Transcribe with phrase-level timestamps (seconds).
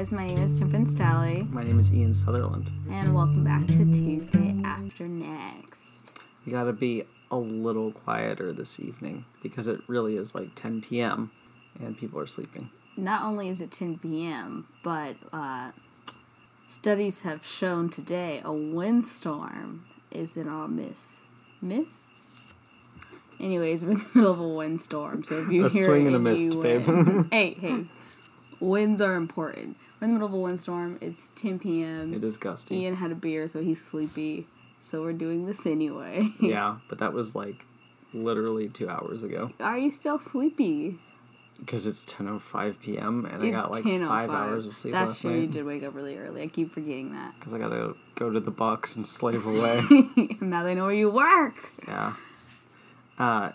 [0.00, 2.70] guys, my name is Tim Finstally, My name is Ian Sutherland.
[2.90, 6.22] and welcome back to Tuesday After Next.
[6.46, 11.32] You gotta be a little quieter this evening because it really is like 10 p.m.
[11.78, 12.70] and people are sleeping.
[12.96, 15.72] Not only is it 10 p.m., but uh,
[16.66, 21.26] studies have shown today a windstorm is in our midst.
[21.60, 22.12] Mist?
[23.38, 26.16] Anyways, we're in the middle of a windstorm, so if you A hear swing and
[26.16, 26.86] a mist, babe.
[27.30, 27.84] hey, hey,
[28.60, 29.76] winds are important.
[30.00, 30.98] We're in the middle of a windstorm.
[31.00, 32.14] It's 10 p.m.
[32.14, 32.76] It is gusty.
[32.76, 34.46] Ian had a beer, so he's sleepy.
[34.80, 36.22] So we're doing this anyway.
[36.40, 37.66] Yeah, but that was like
[38.14, 40.98] literally two hours ago Are you still sleepy?
[41.60, 43.26] because it's 10:05 p.m.
[43.26, 44.08] and I got like 10:05.
[44.08, 45.38] five hours of sleep That's last true.
[45.42, 46.40] You did wake up really early.
[46.42, 47.34] I keep forgetting that.
[47.38, 49.82] because I gotta go to the box and slave away.
[50.40, 51.54] now they know where you work.
[51.86, 52.14] yeah.
[53.18, 53.50] Uh,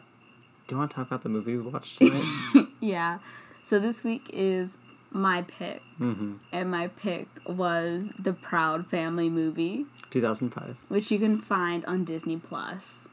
[0.67, 2.67] do you want to talk about the movie we watched tonight?
[2.79, 3.17] Yeah.
[3.63, 4.77] So this week is
[5.15, 6.35] my pick, mm-hmm.
[6.51, 10.75] and my pick was the Proud Family movie, 2005.
[10.89, 13.07] which you can find on Disney Plus.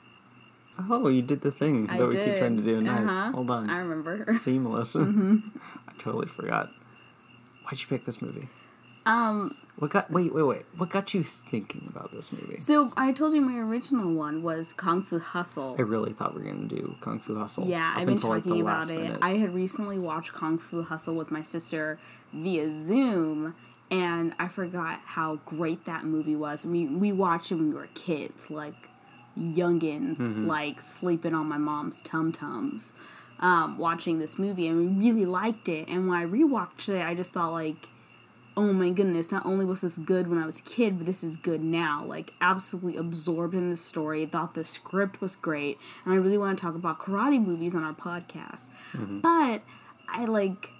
[0.78, 2.80] Oh, you did the thing I that we keep trying to do.
[2.80, 3.10] Nice.
[3.10, 3.32] Uh-huh.
[3.32, 3.70] Hold on.
[3.70, 4.26] I remember.
[4.32, 4.94] Seamless.
[4.94, 5.36] Mm-hmm.
[5.88, 6.70] I totally forgot.
[7.64, 8.48] Why'd you pick this movie?
[9.06, 9.56] Um.
[9.76, 10.10] What got?
[10.10, 10.64] Wait, wait, wait.
[10.76, 12.56] What got you thinking about this movie?
[12.56, 15.74] So I told you my original one was Kung Fu Hustle.
[15.78, 17.66] I really thought we were gonna do Kung Fu Hustle.
[17.66, 18.98] Yeah, I've been until, like, talking about it.
[19.00, 19.18] minute.
[19.22, 21.98] I had recently watched Kung Fu Hustle with my sister
[22.32, 23.54] via Zoom,
[23.90, 26.64] and I forgot how great that movie was.
[26.64, 28.88] I mean, we watched it when we were kids, like
[29.36, 30.46] youngins, Mm-hmm.
[30.46, 32.92] like sleeping on my mom's tum tums,
[33.40, 35.88] um, watching this movie, and we really liked it.
[35.88, 37.88] And when I rewatched it, I just thought like.
[38.54, 41.24] Oh my goodness, not only was this good when I was a kid, but this
[41.24, 42.04] is good now.
[42.04, 44.26] Like, absolutely absorbed in the story.
[44.26, 45.78] Thought the script was great.
[46.04, 48.68] And I really want to talk about karate movies on our podcast.
[48.92, 49.20] Mm-hmm.
[49.20, 49.62] But
[50.06, 50.70] I, like,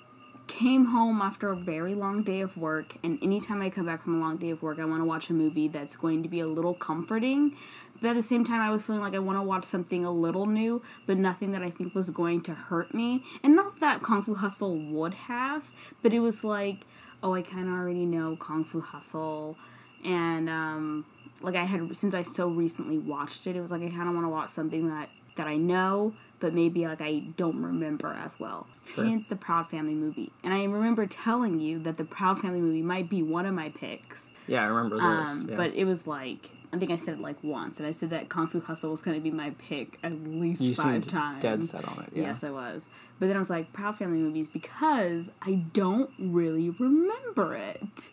[0.49, 2.97] came home after a very long day of work.
[3.03, 5.31] And anytime I come back from a long day of work, I want to watch
[5.31, 7.57] a movie that's going to be a little comforting.
[8.03, 10.11] But at the same time, I was feeling like I want to watch something a
[10.11, 13.23] little new, but nothing that I think was going to hurt me.
[13.43, 15.71] And not that Kung Fu Hustle would have,
[16.03, 16.85] but it was like,
[17.23, 19.57] oh, I kind of already know Kung Fu Hustle,
[20.05, 21.07] and um,
[21.41, 24.15] like I had since I so recently watched it, it was like I kind of
[24.15, 28.39] want to watch something that that I know, but maybe like I don't remember as
[28.39, 28.67] well.
[28.95, 29.05] Sure.
[29.05, 32.83] Hence the Proud Family movie, and I remember telling you that the Proud Family movie
[32.83, 34.31] might be one of my picks.
[34.47, 35.31] yeah, I remember this.
[35.31, 35.57] Um, yeah.
[35.57, 38.31] But it was like I think I said it like once, and I said that
[38.31, 41.43] Kung Fu Hustle was going to be my pick at least you five times.
[41.43, 42.17] dead set on it.
[42.17, 42.25] Yeah.
[42.25, 42.89] Yes, I was.
[43.21, 48.11] But then I was like, Proud Family movies because I don't really remember it.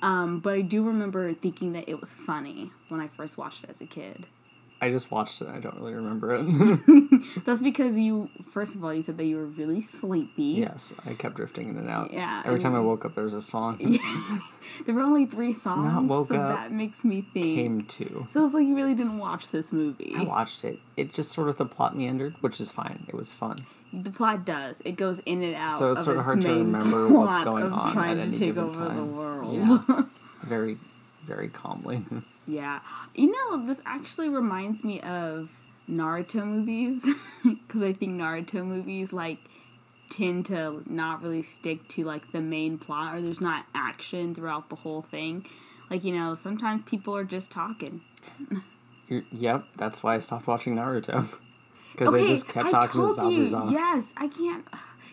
[0.00, 3.70] Um, but I do remember thinking that it was funny when I first watched it
[3.70, 4.26] as a kid.
[4.80, 5.48] I just watched it.
[5.48, 7.20] I don't really remember it.
[7.44, 10.42] That's because you, first of all, you said that you were really sleepy.
[10.42, 12.12] yes, I kept drifting in and out.
[12.12, 13.78] Yeah, Every time I woke up, there was a song.
[14.84, 17.56] There were only three songs, Not woke so up, that makes me think.
[17.56, 18.26] Came to.
[18.28, 20.12] So it's like you really didn't watch this movie.
[20.14, 20.78] I watched it.
[20.94, 23.06] It just sort of the plot meandered, which is fine.
[23.08, 23.64] It was fun.
[23.94, 24.82] The plot does.
[24.84, 25.78] It goes in and out.
[25.78, 28.40] So it's sort of hard to remember what's going of on Trying at to take
[28.40, 29.54] given over the world.
[29.54, 30.02] Yeah.
[30.42, 30.76] Very,
[31.28, 32.04] very calmly.
[32.50, 32.80] Yeah.
[33.14, 35.50] You know, this actually reminds me of
[35.86, 37.06] Naruto movies
[37.44, 39.38] because I think Naruto movies like
[40.08, 44.70] tend to not really stick to like the main plot or there's not action throughout
[44.70, 45.44] the whole thing.
[45.90, 48.00] Like, you know, sometimes people are just talking.
[49.08, 51.28] You're, yep, that's why I stopped watching Naruto.
[51.92, 53.08] Because they just kept I talking to.
[53.08, 53.72] Zabuza.
[53.72, 54.64] Yes, I can't.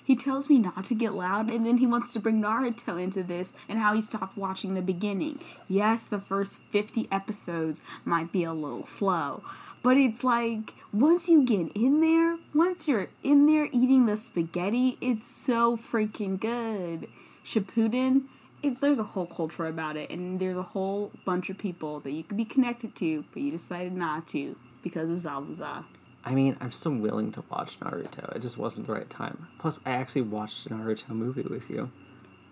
[0.05, 3.23] He tells me not to get loud, and then he wants to bring Naruto into
[3.23, 5.39] this and how he stopped watching the beginning.
[5.67, 9.43] Yes, the first 50 episodes might be a little slow,
[9.81, 14.97] but it's like once you get in there, once you're in there eating the spaghetti,
[15.01, 17.07] it's so freaking good.
[17.43, 18.25] Shippuden,
[18.61, 22.11] it's, there's a whole culture about it, and there's a whole bunch of people that
[22.11, 25.85] you could be connected to, but you decided not to because of Zabuza.
[26.25, 28.35] I mean, I'm still willing to watch Naruto.
[28.35, 29.47] It just wasn't the right time.
[29.59, 31.91] Plus, I actually watched a Naruto movie with you.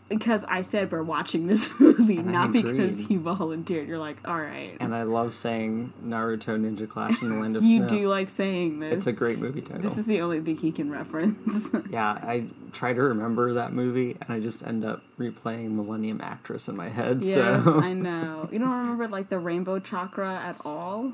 [0.10, 3.88] because I said we're watching this movie, And not because you volunteered.
[3.88, 4.78] You're like, all right.
[4.80, 7.96] And I love saying Naruto Ninja Clash in the Land of you Snow.
[7.96, 8.94] You do like saying this.
[8.98, 9.82] It's a great movie title.
[9.82, 11.70] this is the only thing he can reference.
[11.90, 16.68] yeah, I try to remember that movie, and I just end up replaying Millennium Actress
[16.68, 17.24] in my head.
[17.24, 18.50] yes, so I know.
[18.52, 21.14] You don't remember like the rainbow chakra at all?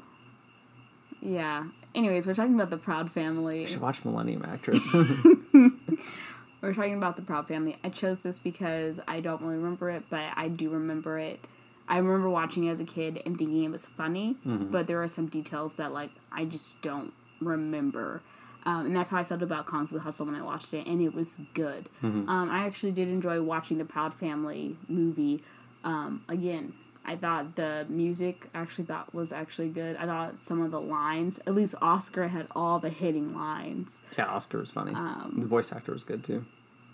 [1.21, 1.65] Yeah.
[1.95, 3.61] Anyways, we're talking about the Proud Family.
[3.61, 4.93] you should watch Millennium Actress.
[6.61, 7.77] We're talking about the Proud Family.
[7.85, 11.39] I chose this because I don't really remember it, but I do remember it.
[11.87, 15.07] I remember watching it as a kid and thinking it was funny, but there are
[15.07, 18.21] some details that like I just don't remember.
[18.65, 21.01] Um, and that's how I felt about Kung Fu Hustle when I watched it, and
[21.01, 21.87] it was good.
[22.03, 25.41] Um, I actually did enjoy watching the Proud Family movie.
[25.85, 26.73] Um, again,
[27.09, 29.95] I thought the music actually thought was actually good.
[29.97, 33.99] I thought some of the lines, at least Oscar had all the hitting lines.
[34.17, 34.93] Yeah, Oscar was funny.
[34.93, 36.45] Um, the voice actor was good too.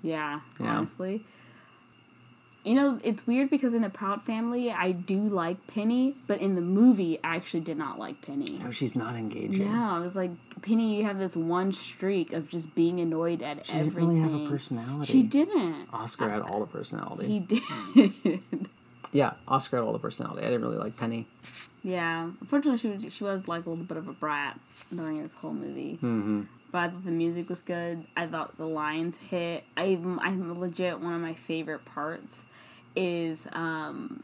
[0.01, 0.67] Yeah, Yeah.
[0.77, 1.25] honestly.
[2.63, 6.55] You know, it's weird because in the Proud Family, I do like Penny, but in
[6.55, 8.57] the movie, I actually did not like Penny.
[8.63, 9.71] No, she's not engaging.
[9.71, 10.31] No, I was like,
[10.63, 14.09] Penny, you have this one streak of just being annoyed at She didn't everything.
[14.09, 15.11] really have a personality.
[15.11, 15.89] She didn't.
[15.93, 17.27] Oscar had all the personality.
[17.27, 18.41] He did.
[19.15, 20.41] yeah, Oscar had all the personality.
[20.41, 21.25] I didn't really like Penny.
[21.83, 22.23] yeah.
[22.41, 24.59] Unfortunately, she was, she was like a little bit of a brat
[24.93, 25.93] during this whole movie.
[25.93, 26.41] Mm-hmm.
[26.71, 28.05] But I thought the music was good.
[28.17, 29.63] I thought the lines hit.
[29.77, 32.45] I even, I'm legit one of my favorite parts
[32.93, 34.23] is um,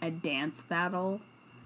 [0.00, 1.20] a dance battle,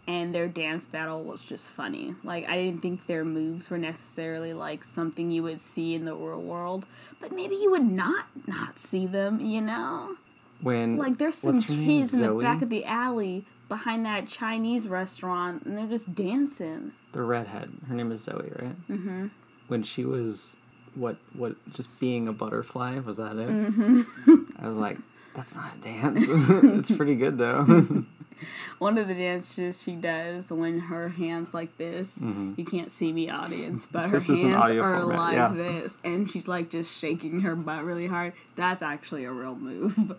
[0.09, 2.17] and their dance battle was just funny.
[2.25, 6.17] Like I didn't think their moves were necessarily like something you would see in the
[6.17, 6.87] real world,
[7.21, 9.41] but maybe you would not not see them.
[9.41, 10.17] You know,
[10.63, 15.65] When like there's some kids in the back of the alley behind that Chinese restaurant,
[15.65, 16.93] and they're just dancing.
[17.13, 17.71] the redhead.
[17.89, 18.89] Her name is Zoe, right?
[18.89, 19.29] Mm-hmm.
[19.69, 20.57] When she was
[20.95, 23.49] what what just being a butterfly was that it?
[23.49, 24.43] Mm-hmm.
[24.59, 24.99] I was like,
[25.35, 26.23] that's not a dance.
[26.29, 28.05] it's pretty good though.
[28.79, 33.31] One of the dances she does when her hands like this, you can't see me,
[33.31, 34.17] audience, but her Mm-hmm.
[34.17, 35.49] This is an hands are format, like yeah.
[35.55, 38.33] this, and she's like just shaking her butt really hard.
[38.57, 40.17] That's actually a real move,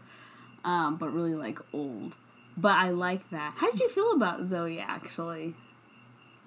[0.63, 2.15] um, but really like old.
[2.55, 3.53] But I like that.
[3.57, 5.55] How did you feel about Zoe actually?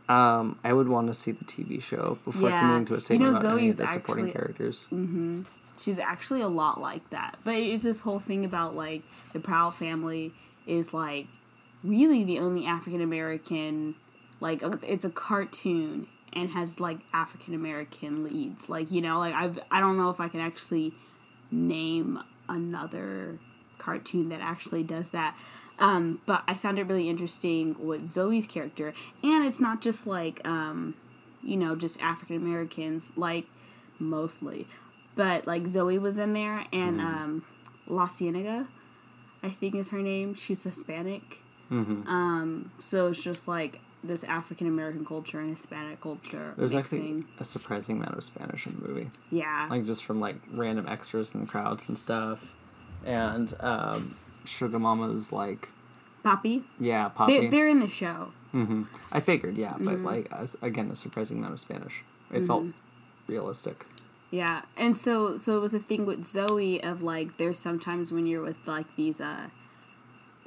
[0.08, 2.60] um, I would want to see the TV show before Yeah.
[2.60, 5.44] committing to a You statement know, about any of Zoe's the supporting actually- characters.
[5.78, 7.38] She's actually a lot like that.
[7.44, 9.02] But it's this whole thing about like
[9.32, 10.32] the Proud family
[10.66, 11.26] is like
[11.82, 13.96] really the only African American
[14.40, 18.68] like uh, it's a cartoon and has like African American leads.
[18.68, 20.94] Like, you know, like I've I don't know if I can actually
[21.50, 23.38] name another
[23.86, 25.36] cartoon that actually does that.
[25.78, 28.94] Um, but I found it really interesting with Zoe's character.
[29.22, 30.94] And it's not just like um,
[31.42, 33.46] you know, just African Americans, like
[33.98, 34.66] mostly.
[35.14, 37.44] But like Zoe was in there and um
[37.86, 38.66] La Cienega,
[39.42, 40.34] I think is her name.
[40.34, 41.38] She's Hispanic.
[41.70, 42.08] Mm-hmm.
[42.08, 47.00] Um, so it's just like this African American culture and Hispanic culture There's mixing.
[47.00, 49.08] actually a surprising amount of Spanish in the movie.
[49.30, 49.66] yeah.
[49.68, 52.52] like just from like random extras in the crowds and stuff.
[53.06, 55.68] And um, Sugar Mama's like,
[56.22, 56.64] Poppy.
[56.80, 57.40] yeah, Poppy.
[57.40, 58.32] They, they're in the show.
[58.52, 58.82] hmm
[59.12, 60.04] I figured, yeah, but Mm-hmm.
[60.04, 60.30] like
[60.62, 62.02] again, a surprising amount of Spanish.
[62.32, 62.66] It felt
[63.28, 63.86] realistic.
[64.32, 68.26] Yeah, and so so it was a thing with Zoe of like there's sometimes when
[68.26, 69.46] you're with like these uh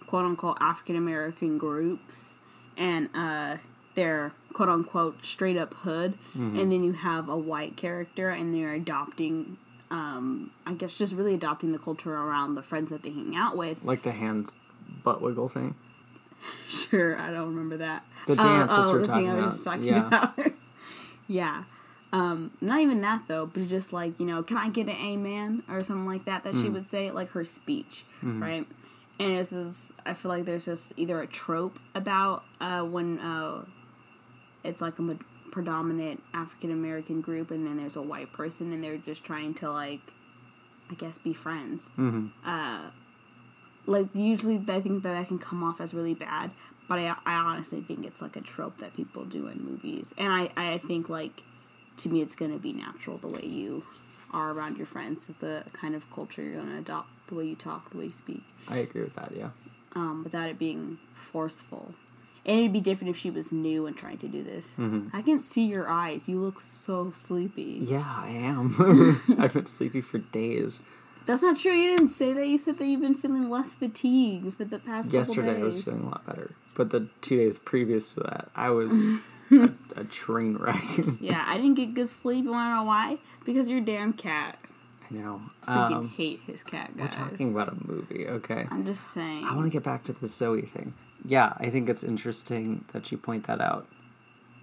[0.05, 2.35] quote unquote African American groups
[2.77, 3.57] and uh
[3.95, 8.73] they're quote unquote straight up hood and then you have a white character and they're
[8.73, 9.57] adopting
[9.91, 13.57] um I guess just really adopting the culture around the friends that they hang out
[13.57, 13.83] with.
[13.83, 14.55] Like the hands
[15.03, 15.75] butt wiggle thing.
[16.69, 18.05] Sure, I don't remember that.
[18.27, 20.07] The dance that oh, you're the talking thing I was just talking Yeah.
[20.07, 20.39] about.
[21.27, 21.63] yeah.
[22.13, 25.63] Um, not even that though, but just like, you know, can I get an amen
[25.69, 26.61] or something like that that Mm.
[26.61, 28.41] she would say, like her speech, Mm-hmm.
[28.41, 28.67] right?
[29.19, 33.65] And it's this I feel like there's just either a trope about uh when uh
[34.63, 35.17] it's like a
[35.51, 39.71] predominant African American group and then there's a white person and they're just trying to
[39.71, 40.01] like
[40.91, 42.27] I guess be friends hmm
[43.85, 46.51] like usually I think that that can come off as really bad,
[46.87, 50.31] but I, I honestly think it's like a trope that people do in movies, and
[50.31, 51.43] I, I think like
[51.97, 53.83] to me it's gonna be natural the way you
[54.31, 57.55] are around your friends is the kind of culture you're gonna adopt, the way you
[57.55, 59.31] talk, the way you speak, I agree with that.
[59.35, 59.49] Yeah.
[59.95, 61.93] um, without it being forceful.
[62.49, 64.75] And it'd be different if she was new and trying to do this.
[65.13, 66.27] I can see your eyes.
[66.27, 67.77] You look so sleepy.
[67.83, 69.21] Yeah, I am.
[69.39, 70.81] I've been sleepy for days.
[71.27, 71.73] That's not true.
[71.73, 72.47] You didn't say that.
[72.47, 76.01] You said that you've been feeling less fatigue for the past Yesterday I was feeling
[76.01, 79.07] a lot better, but the two days previous to that, I was
[79.51, 80.81] a, a train wreck.
[81.21, 82.45] Yeah, I didn't get good sleep.
[82.45, 83.19] You wanna know why?
[83.45, 84.57] Because your damn cat.
[85.11, 85.41] I know.
[85.67, 87.09] Freaking Um, hate his cat, guys.
[87.15, 88.65] we're talking about a movie, okay?
[88.71, 89.45] I'm just saying.
[89.45, 90.95] I want to get back to the Zoe thing.
[91.25, 93.87] Yeah, I think it's interesting that you point that out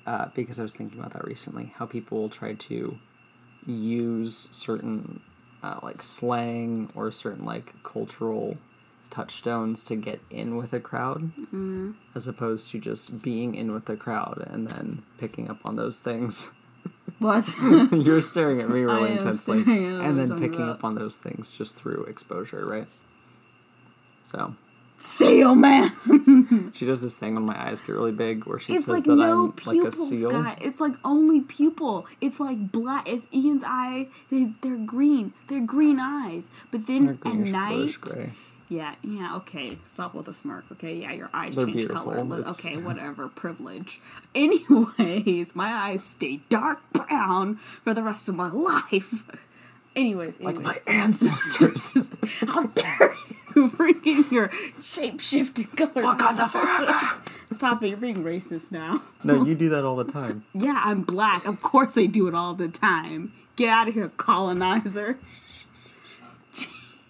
[0.06, 1.72] uh, because I was thinking about that recently.
[1.76, 2.98] How people try to
[3.66, 5.20] use certain
[5.62, 8.56] uh, like slang or certain like cultural
[9.10, 11.92] touchstones to get in with a crowd, Mm-hmm.
[12.14, 16.00] as opposed to just being in with the crowd and then picking up on those
[16.00, 16.50] things.
[17.18, 17.48] What?
[17.92, 20.78] You're staring at me really intensely, staring at what and then picking about.
[20.78, 22.86] up on those things just through exposure, right?
[24.22, 24.54] So,
[24.98, 25.92] Seal man.
[26.74, 29.04] She does this thing when my eyes get really big where she it's says like
[29.04, 30.30] that no I'm like a seal.
[30.60, 32.06] It's like only pupil.
[32.20, 33.08] It's like black.
[33.08, 34.08] It's Ian's eye.
[34.28, 35.32] His, they're green.
[35.48, 36.50] They're green eyes.
[36.70, 37.98] But then at night, bluish
[38.68, 39.36] yeah, yeah.
[39.36, 40.64] Okay, stop with the smirk.
[40.72, 42.16] Okay, yeah, your eyes They're change color.
[42.16, 42.40] beautiful.
[42.40, 43.28] It's- Okay, whatever.
[43.28, 44.00] Privilege.
[44.34, 49.24] Anyways, my eyes stay dark brown for the rest of my life.
[49.96, 52.10] Anyways, Like my ancestors.
[52.46, 53.36] How dare you
[53.76, 54.50] bringing your
[54.82, 55.90] shape shifting color?
[56.02, 57.22] Wakanda forever.
[57.52, 57.88] Stop it!
[57.88, 59.02] You're being racist now.
[59.24, 60.44] no, you do that all the time.
[60.54, 61.46] Yeah, I'm black.
[61.46, 63.32] Of course they do it all the time.
[63.56, 65.18] Get out of here, colonizer.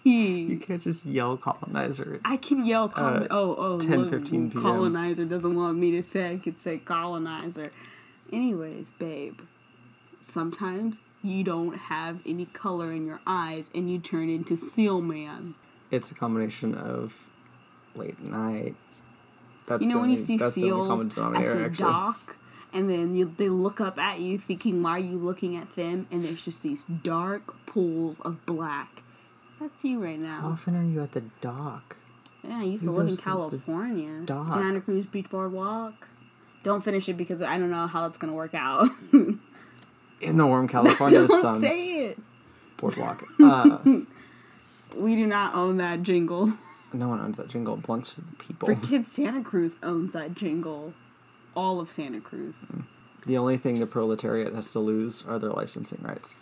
[0.03, 2.21] You can't just yell colonizer.
[2.23, 4.61] I can yell colon- Uh, oh oh 10, look, 15 PM.
[4.61, 7.71] colonizer doesn't want me to say I could say colonizer.
[8.31, 9.39] Anyways, babe.
[10.21, 15.55] Sometimes you don't have any color in your eyes and you turn into Seal Man.
[15.91, 17.17] It's a combination of
[17.95, 18.75] late night.
[19.65, 21.69] That's You know when you see the seals at the actually.
[21.75, 22.35] dock,
[22.73, 26.07] and then you, they look up at you, thinking, "Why are you looking at them?"
[26.11, 29.03] And there's just these dark pools of black.
[29.59, 30.41] That's you right now.
[30.41, 31.97] How often are you at the dock?
[32.43, 34.53] Yeah, I used to live in goes to the California, dock?
[34.53, 36.07] Santa Cruz Beach Boardwalk.
[36.63, 38.89] Don't finish it because I don't know how it's gonna work out.
[39.11, 41.61] In the warm California don't sun.
[41.61, 42.19] say it.
[42.77, 43.23] Boardwalk.
[43.39, 43.79] Uh,
[44.97, 46.53] We do not own that jingle.
[46.93, 47.75] no one owns that jingle.
[47.75, 48.67] It belongs to the people.
[48.67, 50.93] For kids, Santa Cruz owns that jingle.
[51.55, 52.73] All of Santa Cruz.
[53.25, 56.35] The only thing the proletariat has to lose are their licensing rights.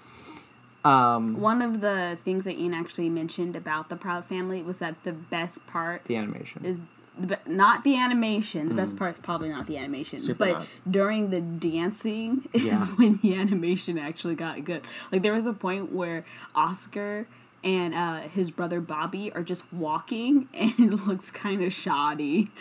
[0.83, 5.03] Um, One of the things that Ian actually mentioned about the Proud Family was that
[5.03, 6.63] the best part the animation.
[6.63, 6.79] is
[7.17, 8.67] the, not the animation.
[8.69, 10.67] The best part is probably not the animation, Super but not.
[10.89, 12.85] during the dancing is Yeah.
[12.97, 14.83] when the animation actually got good.
[15.11, 17.25] Like there was a point where Oscar
[17.65, 22.51] and uh, his brother Bobby are just walking, and it looks kind of shoddy.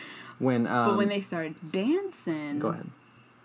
[0.40, 2.90] when um, But when they start dancing, go ahead.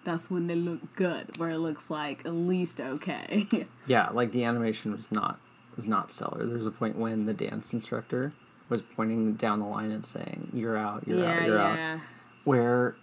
[0.05, 1.37] that's when they look good.
[1.37, 3.47] Where it looks like at least okay.
[3.85, 5.39] Yeah, like the animation was not
[5.75, 6.45] was not stellar.
[6.45, 8.33] There was a point when the dance instructor
[8.69, 11.99] was pointing down the line and saying, "You're out, you're yeah, out, you're out."
[12.45, 12.95] Where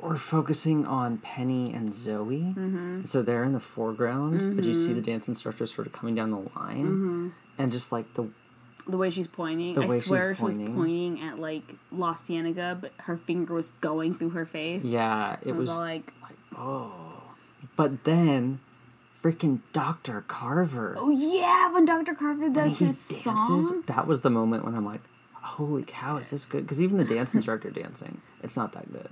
[0.00, 3.04] we're focusing on Penny and Zoe, Mm-hmm.
[3.04, 6.30] so they're in the foreground, but you see the dance instructor sort of coming down
[6.30, 7.28] the line, Mm-hmm.
[7.62, 8.28] And just like the
[8.88, 11.20] The way she's pointing, The I way she's swear she was pointing.
[11.20, 11.62] at like
[11.92, 14.84] La Cienega, but her finger was going through her face.
[14.84, 17.22] yeah, it I was was all like, like oh,
[17.76, 18.60] but then
[19.22, 20.94] freaking Doctor Carver.
[20.98, 22.14] "Oh yeah!" When Dr.
[22.14, 25.02] Carver does his song, that was the moment when I'm like,
[25.34, 26.62] holy cow, is this good?
[26.64, 29.10] Because even the dance instructor dancing, it's not that good.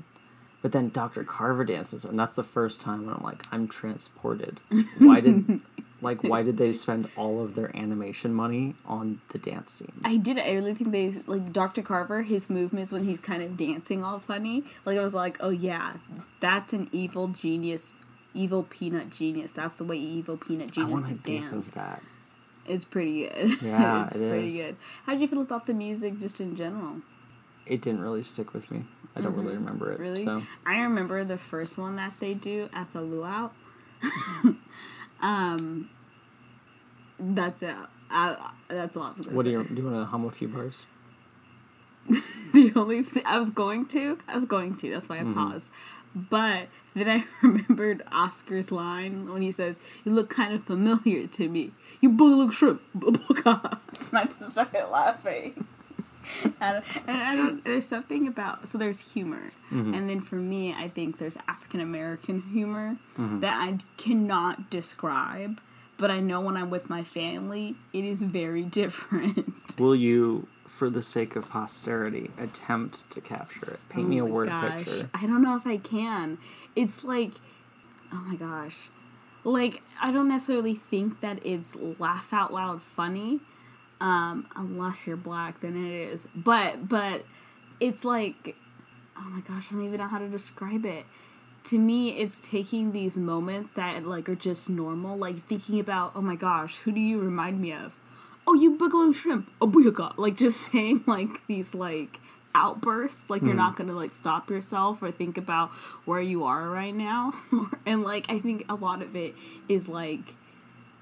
[0.60, 1.22] But then Dr.
[1.24, 4.60] Carver dances, and that's the first time when I'm like, I'm transported.
[4.98, 5.60] Why did,
[6.00, 10.00] like, why did they spend all of their animation money on the dance scenes?
[10.04, 10.38] I did.
[10.38, 11.82] I really think they like Dr.
[11.82, 12.22] Carver.
[12.22, 14.64] His movements when he's kind of dancing, all funny.
[14.84, 15.94] Like I was like, "Oh yeah,
[16.40, 17.92] that's an evil genius."
[18.34, 19.52] Evil peanut genius.
[19.52, 21.70] That's the way evil peanut geniuses dance.
[21.70, 22.02] that.
[22.66, 23.62] It's pretty good.
[23.62, 24.56] Yeah, it's it pretty is.
[24.56, 24.76] good.
[25.06, 26.96] How did you feel about the music just in general?
[27.66, 28.84] It didn't really stick with me.
[29.16, 29.94] I don't really remember it.
[29.94, 30.02] Mm-hmm.
[30.02, 30.24] Really?
[30.24, 33.50] So I remember the first one that they do at the luau.
[35.20, 35.90] um,
[37.18, 37.74] that's it.
[38.10, 39.04] I, that's all.
[39.04, 39.74] I was gonna what do you do?
[39.74, 40.86] You want to hum a few bars?
[42.52, 44.90] the only thing I was going to, I was going to.
[44.90, 45.70] That's why I paused.
[46.14, 51.48] But then I remembered Oscar's line when he says, "You look kind of familiar to
[51.48, 51.72] me.
[52.00, 55.66] You look shrimp." and I just started laughing.
[56.60, 59.94] and, I don't, there's something about so there's humor, mm-hmm.
[59.94, 63.40] and then for me, I think there's African American humor mm-hmm.
[63.40, 65.60] that I cannot describe.
[65.96, 69.78] But I know when I'm with my family, it is very different.
[69.78, 73.80] Will you, for the sake of posterity, attempt to capture it?
[73.88, 74.84] Paint me oh a Oh word gosh.
[74.84, 75.10] picture.
[75.12, 76.38] I don't know if I can.
[76.76, 77.32] It's like,
[78.12, 78.76] oh my gosh.
[79.42, 83.40] Like, I don't necessarily think that it's laugh out loud funny.
[84.00, 86.28] Um, unless you're black, then it is.
[86.34, 87.24] But, but
[87.80, 88.54] it's like,
[89.16, 91.04] oh my gosh, I don't even know how to describe it.
[91.64, 96.22] To me, it's taking these moments that like are just normal, like thinking about, oh
[96.22, 97.94] my gosh, who do you remind me of?
[98.46, 100.16] Oh, you boogaloo shrimp, oh booyaka.
[100.16, 102.20] Like just saying like these like
[102.54, 105.70] outbursts, like you're not gonna like stop yourself or think about
[106.04, 107.34] where you are right now.
[107.86, 109.34] and like I think a lot of it
[109.68, 110.34] is like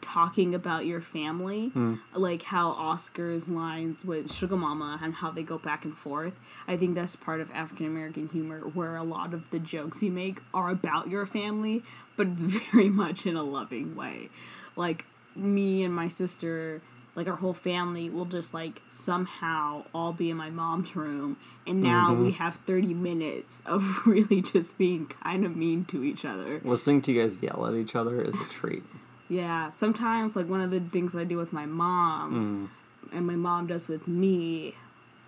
[0.00, 1.97] talking about your family, hmm.
[2.15, 6.35] like how Oscar's lines with Sugar Mama and how they go back and forth.
[6.69, 10.11] I think that's part of African American humor where a lot of the jokes you
[10.11, 11.83] make are about your family,
[12.17, 12.26] but
[12.73, 14.29] very much in a loving way.
[14.76, 16.81] Like me and my sister
[17.17, 21.37] like our whole family will just like somehow all be in my mom's room
[21.67, 22.26] and now mm-hmm.
[22.26, 27.03] we have 30 minutes of really just being kind of mean to each other Listening
[27.03, 28.85] to you guys yell at each other is a treat.
[29.28, 32.71] Yeah sometimes like one of the things i do with my mom
[33.11, 33.16] mm.
[33.16, 34.75] and my mom does with me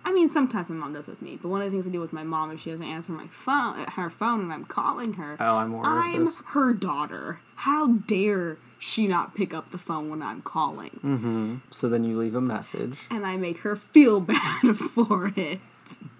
[0.05, 1.99] i mean sometimes my mom does with me but one of the things i do
[1.99, 5.13] with my mom if she doesn't answer my phone uh, her phone and i'm calling
[5.13, 6.41] her Oh, I'm aware i'm this.
[6.47, 11.55] her daughter how dare she not pick up the phone when i'm calling mm-hmm.
[11.71, 12.97] So then you leave a message.
[13.11, 15.59] and I make her feel bad for it.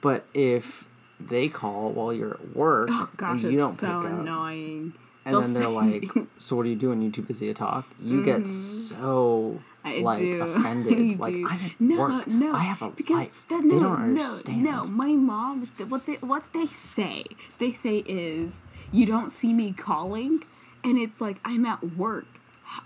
[0.01, 0.85] But if
[1.19, 4.93] they call while you're at work Oh gosh, you don't it's so pick up, annoying.
[5.29, 7.01] And They'll then they're say- like, "So what are you doing?
[7.01, 8.25] You too busy to talk?" You mm.
[8.25, 10.41] get so I like do.
[10.57, 11.19] offended.
[11.19, 11.47] Like do.
[11.47, 12.27] I'm at no, work.
[12.27, 13.45] no, I have a because life.
[13.49, 14.63] that- they don't understand.
[14.63, 15.65] No, no, my mom.
[15.87, 17.23] What they what they say,
[17.59, 20.43] they say is you don't see me calling,
[20.83, 22.25] and it's like I'm at work.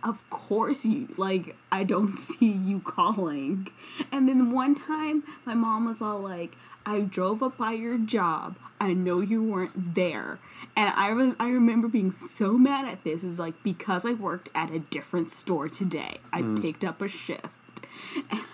[0.04, 3.68] Of course you like I don't see you calling.
[4.12, 8.58] And then one time my mom was all like, I drove up by your job.
[8.80, 10.40] I know you weren't there.
[10.76, 13.24] And I, re- I remember being so mad at this.
[13.24, 16.18] Is like because I worked at a different store today.
[16.32, 16.62] I mm.
[16.62, 17.48] picked up a shift.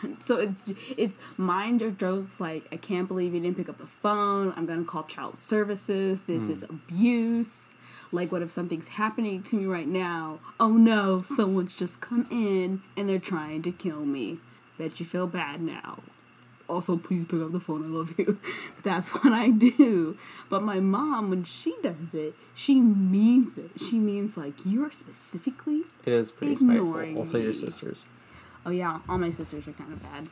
[0.03, 3.77] And so it's it's mind your jokes like I can't believe you didn't pick up
[3.77, 4.53] the phone.
[4.55, 6.21] I'm gonna call child services.
[6.27, 6.51] This mm.
[6.51, 7.69] is abuse.
[8.11, 10.39] Like what if something's happening to me right now?
[10.59, 14.39] Oh no, someone's just come in and they're trying to kill me.
[14.77, 15.99] Bet you feel bad now.
[16.67, 17.83] Also, please pick up the phone.
[17.83, 18.39] I love you.
[18.83, 20.17] That's what I do.
[20.51, 23.71] But my mom, when she does it, she means it.
[23.77, 25.81] She means like you are specifically.
[26.05, 26.83] It is pretty Ignoring
[27.15, 27.17] spiteful.
[27.17, 28.05] Also, your sisters.
[28.67, 30.27] Oh yeah, all my sisters are kind of bad.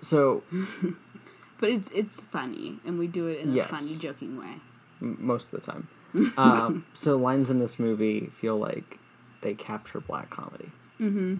[0.00, 0.42] So
[1.60, 3.70] But it's it's funny, and we do it in Yes.
[3.70, 4.56] a funny, joking way.
[5.00, 5.88] most of the time.
[6.36, 8.98] um, so lines in this movie feel like
[9.42, 10.70] they capture black comedy.
[11.00, 11.36] Mm-hmm.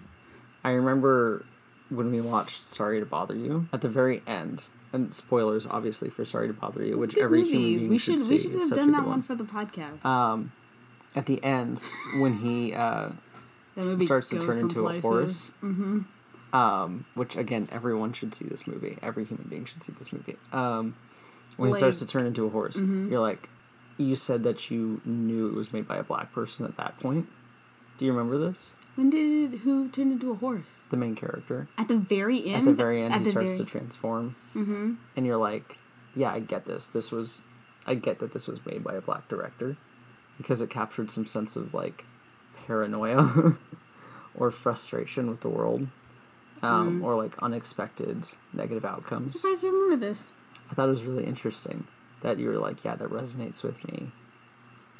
[0.63, 1.45] I remember
[1.89, 6.25] when we watched Sorry to Bother You at the very end, and spoilers obviously for
[6.25, 7.51] Sorry to Bother You, which every movie.
[7.51, 8.35] human being we should, should see.
[8.35, 9.21] we should have done that one one.
[9.21, 10.03] for the podcast.
[10.05, 10.51] Um,
[11.15, 11.81] at the end,
[12.19, 13.09] when he uh,
[14.01, 15.51] starts to turn into a horse.
[15.63, 16.01] Mm-hmm.
[16.53, 18.97] Um, which again, everyone should see this movie.
[19.01, 20.37] Every human being should see this movie.
[20.53, 20.95] Um,
[21.57, 23.11] when he starts to turn into a horse, Mm-hmm.
[23.11, 23.49] you're like,
[23.97, 27.27] you said that you knew it was made by a black person at that point.
[27.97, 28.73] Do you remember this?
[28.95, 30.79] When did who turned into a horse?
[30.89, 32.55] The main character At the very end.
[32.59, 34.93] at the very end, At he starts very- to transform, mm-hmm.
[35.15, 35.77] and you're like,
[36.15, 36.87] yeah, I get this.
[36.87, 37.43] This was,
[37.85, 39.77] I get that this was made by a black director,
[40.37, 42.05] because it captured some sense of like
[42.65, 43.57] paranoia
[44.35, 45.87] or frustration with the world,
[46.63, 49.33] um, or like unexpected negative outcomes.
[49.35, 50.29] I'm surprised you remember this.
[50.71, 51.87] I thought it was really interesting
[52.21, 54.11] that you were like, yeah, that resonates with me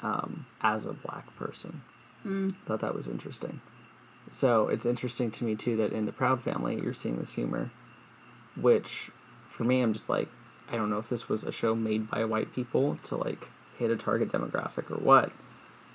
[0.02, 1.82] um, as a black person.
[2.24, 2.56] Mm.
[2.64, 3.60] Thought that was interesting.
[4.30, 7.70] So it's interesting to me too that in the Proud Family you're seeing this humor,
[8.56, 9.10] which
[9.46, 10.28] for me I'm just like,
[10.70, 13.90] I don't know if this was a show made by white people to like hit
[13.90, 15.32] a target demographic or what.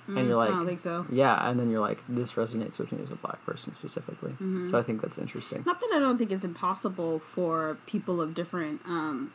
[0.06, 1.06] and you're like, I don't think so.
[1.10, 4.32] yeah, and then you're like, this resonates with me as a black person specifically.
[4.32, 4.66] Mm-hmm.
[4.66, 5.62] So I think that's interesting.
[5.64, 9.32] Not that I don't think it's impossible for people of different um,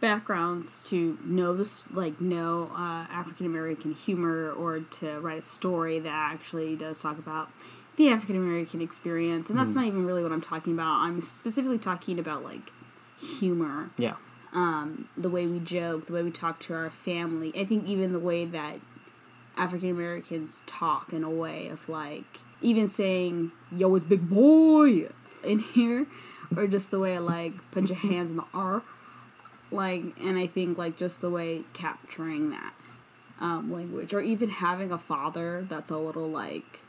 [0.00, 5.98] backgrounds to know this, like know uh, African American humor, or to write a story
[5.98, 7.50] that actually does talk about
[7.96, 9.50] the African American experience.
[9.50, 11.00] And that's not even really what I'm talking about.
[11.00, 12.72] I'm specifically talking about like
[13.40, 14.14] humor, Yeah.
[14.52, 17.52] um, the way we joke, the way we talk to our family.
[17.58, 18.76] I think even the way that
[19.56, 25.08] African Americans talk in a way of like even saying "Yo, it's big boy"
[25.44, 26.06] in here,
[26.56, 28.82] or just the way I like put your hands in the R,
[29.70, 32.72] like, and I think like just the way capturing that
[33.40, 36.80] um, language, or even having a father that's a little like.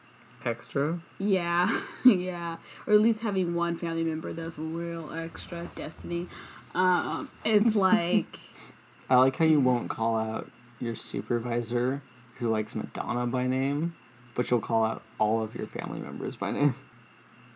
[0.45, 1.01] Extra.
[1.17, 2.57] Yeah, yeah.
[2.87, 5.67] Or at least having one family member that's real extra.
[5.75, 6.27] Destiny.
[6.73, 8.39] Um, it's like
[9.09, 12.01] I like how you won't call out your supervisor
[12.35, 13.95] who likes Madonna by name,
[14.35, 16.75] but you'll call out all of your family members by name.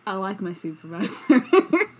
[0.06, 1.42] I like my supervisor.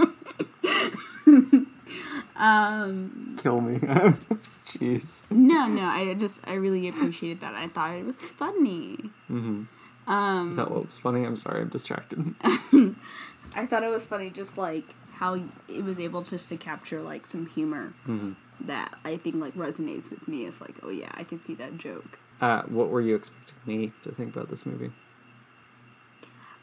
[2.44, 3.78] um, Kill me.
[3.78, 5.22] Jeez.
[5.30, 5.84] no, no.
[5.86, 7.54] I just I really appreciated that.
[7.54, 8.98] I thought it was funny.
[9.30, 9.64] Mm-hmm.
[10.10, 11.24] Um, that what was funny?
[11.24, 12.34] I'm sorry, I'm distracted.
[12.42, 15.34] I thought it was funny, just like how
[15.68, 18.32] it was able just to capture like some humor Mm-hmm.
[18.66, 20.44] that I think like resonates with me.
[20.46, 22.18] If like, oh yeah, I can see that joke.
[22.40, 24.90] Uh, what were you expecting me to think about this movie?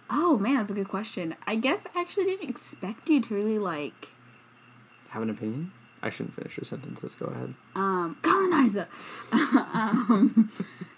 [0.10, 1.36] Oh man, that's a good question.
[1.48, 4.10] I guess I actually didn't expect you to really like
[5.12, 5.72] Have an opinion?
[6.02, 7.16] I shouldn't finish your sentences.
[7.16, 7.54] Go ahead.
[7.76, 8.88] um colonizer.
[9.32, 10.52] um,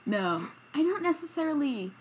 [0.06, 1.92] no, I don't necessarily.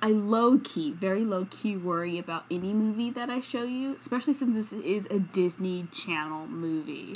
[0.00, 4.32] I low key, very low key worry about any movie that I show you, especially
[4.32, 7.14] since this is a Disney Channel movie.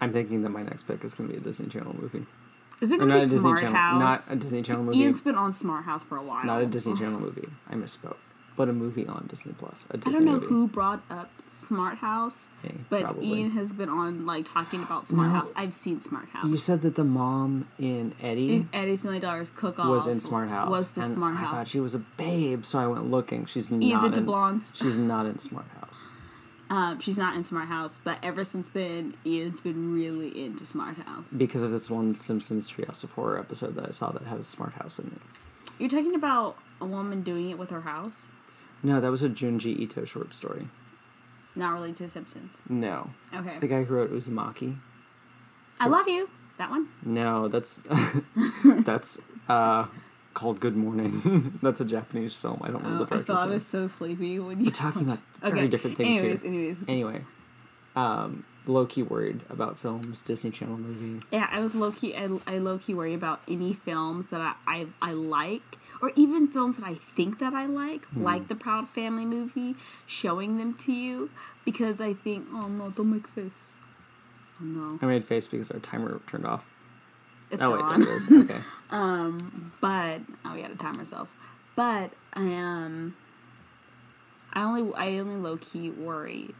[0.00, 2.26] I'm thinking that my next pick is going to be a Disney Channel movie.
[2.80, 4.28] Is it gonna be a Disney Smart Channel, House?
[4.28, 6.44] not a Disney Channel movie, Ian's been on Smart House for a while.
[6.44, 7.48] not a Disney Channel movie.
[7.68, 8.16] I misspoke,
[8.56, 9.84] but a movie on Disney Plus.
[9.90, 10.46] I don't know movie.
[10.46, 13.26] who brought up Smart House, Hey, but probably.
[13.26, 15.34] Ian has been on like talking about Smart No.
[15.34, 15.52] House.
[15.56, 16.44] I've seen Smart House.
[16.46, 20.48] You said that the mom in Eddie Eddie's Million Dollars Cook Off was in Smart
[20.48, 20.70] House.
[20.70, 23.46] Was the and Smart I thought she was a babe, so I went looking.
[23.46, 24.72] She's Ian's not into in, blondes.
[24.80, 26.04] She's not in Smart House.
[26.68, 30.96] Um, she's not in Smart House, but ever since then, Ian's been really into Smart
[30.98, 31.28] House.
[31.32, 34.74] Because of this one Simpsons Treehouse of Horror episode that I saw that has Smart
[34.74, 35.72] House in it.
[35.80, 38.30] You're talking about a woman doing it with her house,
[38.82, 40.68] No, that was a Junji Ito short story.
[41.54, 42.58] not related to Simpsons.
[42.68, 43.10] No.
[43.34, 43.58] Okay.
[43.58, 44.78] The guy who wrote Uzumaki.
[45.78, 46.28] I love you.
[46.58, 46.88] That one.
[47.02, 47.82] No, that's
[48.84, 49.86] that's uh
[50.34, 51.58] called Good Morning.
[51.62, 52.60] that's a Japanese film.
[52.62, 54.66] I don't remember Oh, the I thought I was so sleepy when you.
[54.66, 56.50] We're talking about very different things anyways, here.
[56.50, 56.84] anyways.
[56.86, 57.22] Anyway,
[57.96, 61.24] um, low key worried about films, Disney Channel movie.
[61.32, 62.14] Yeah, I was low key.
[62.14, 66.48] I, I low key worry about any films that I, I I like, or even
[66.48, 68.22] films that I think that I like, Hmm.
[68.22, 71.30] like the Proud Family movie, showing them to you
[71.64, 73.62] because I think, oh no, don't make face.
[74.60, 76.66] Oh no, I made face because our timer turned off.
[77.50, 78.00] it's oh wait, on.
[78.00, 78.30] there it is.
[78.30, 78.58] Okay.
[79.80, 81.36] but oh, we had to time ourselves.
[81.76, 83.16] But um,
[84.52, 86.54] I only I only low key worry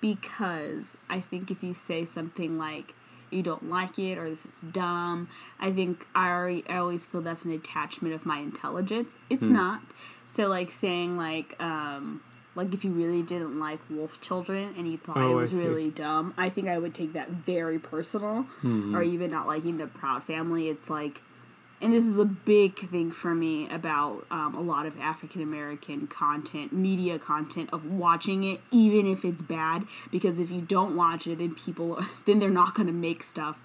[0.00, 2.94] because I think if you say something like
[3.30, 5.28] you don't like it or this is dumb,
[5.60, 9.16] I think I already I always feel that's an attachment of my intelligence.
[9.30, 9.80] It's not.
[10.24, 12.22] So like saying like um
[12.54, 15.90] like if you really didn't like Wolf Children and you thought Oh, it was really
[15.90, 18.46] dumb, I think I would take that very personal.
[18.94, 21.22] Or even not liking the Proud Family, it's like
[21.80, 26.06] and this is a big thing for me about um, a lot of African American
[26.08, 29.86] content, media content of watching it, even if it's bad.
[30.10, 33.58] Because if you don't watch it, then people, then they're not going to make stuff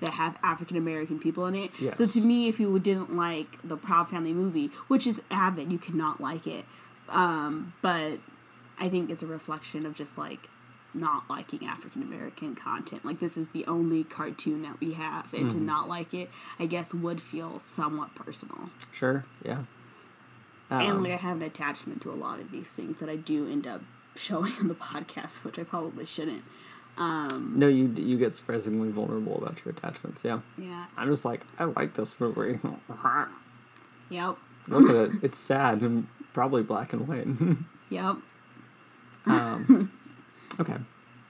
[0.00, 1.70] that have African American people in it.
[1.94, 5.78] So to me, if you didn't like the Proud Family movie, which is avid, you
[5.78, 6.64] cannot like it.
[7.08, 8.18] Um, but
[8.80, 10.48] I think it's a reflection of just like
[10.94, 13.04] not liking African American content.
[13.04, 16.66] Like this is the only cartoon that we have, and to not like it, I
[16.66, 18.70] guess would feel somewhat personal.
[18.92, 19.24] Sure.
[19.44, 19.64] Yeah.
[20.70, 23.16] and Um, like I have an attachment to a lot of these things that I
[23.16, 23.82] do end up
[24.14, 26.42] showing on the podcast, which I probably shouldn't.
[26.98, 30.24] Um, no, you you get surprisingly vulnerable about your attachments.
[30.24, 30.40] Yeah.
[30.58, 30.86] Yeah.
[30.96, 32.58] I'm just like I like this movie.
[34.10, 34.36] Yep.
[34.68, 35.10] Look at it.
[35.22, 37.26] It's sad and probably black and white.
[37.88, 38.16] Yep.
[40.60, 40.76] Okay.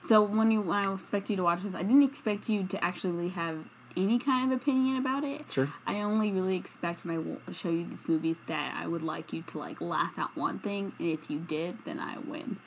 [0.01, 2.85] So when you when I expect you to watch this, I didn't expect you to
[2.85, 3.65] actually really have
[3.97, 5.51] any kind of opinion about it.
[5.51, 5.69] Sure.
[5.87, 9.43] I only really expect when I show you these movies that I would like you
[9.43, 12.59] to like laugh at one thing, and if you did, then I win.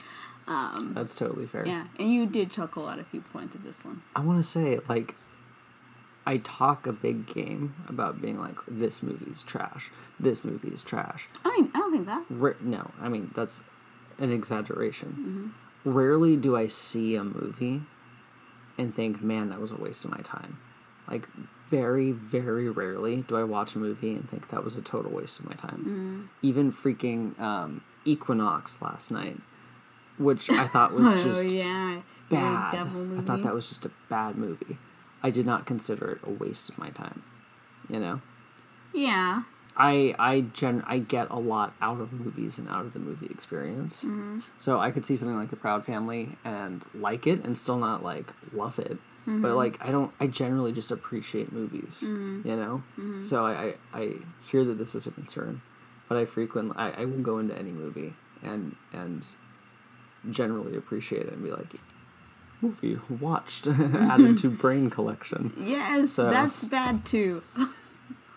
[0.47, 1.65] Um, that's totally fair.
[1.65, 4.03] Yeah, and you did chuckle at a few points of this one.
[4.15, 5.15] I want to say like
[6.27, 9.89] I talk a big game about being like this movie's trash.
[10.19, 11.27] This movie is trash.
[11.43, 12.61] I don't, even- I don't think that.
[12.63, 13.63] No, I mean that's
[14.19, 15.09] an exaggeration.
[15.09, 15.47] Mm-hmm.
[15.85, 17.83] Rarely do I see a movie
[18.77, 20.57] and think, "Man, that was a waste of my time."
[21.07, 21.27] Like
[21.69, 25.39] very, very rarely do I watch a movie and think that was a total waste
[25.39, 26.29] of my time.
[26.41, 29.37] Even freaking um, Equinox last night,
[30.17, 32.71] which I thought was oh just yeah, bad.
[32.71, 33.21] devil movie.
[33.21, 34.77] I thought that was just a bad movie.
[35.23, 37.23] I did not consider it a waste of my time.
[37.89, 38.21] You know,
[38.93, 39.43] yeah.
[39.77, 43.27] I I gen I get a lot out of movies and out of the movie
[43.27, 43.97] experience.
[44.03, 44.39] Mm-hmm.
[44.59, 48.03] So I could see something like The Proud Family and like it and still not
[48.03, 48.93] like love it.
[49.21, 49.41] Mm-hmm.
[49.41, 52.01] But like I don't I generally just appreciate movies.
[52.01, 52.83] You know?
[52.97, 53.21] Mm-hmm.
[53.21, 54.13] So I, I I
[54.49, 55.61] hear that this is a concern.
[56.07, 59.25] But I frequently I, I will go into any movie and and
[60.29, 61.75] generally appreciate it and be like
[62.61, 65.51] movie watched added to brain collection.
[65.57, 67.43] Yes, So- that's bad too.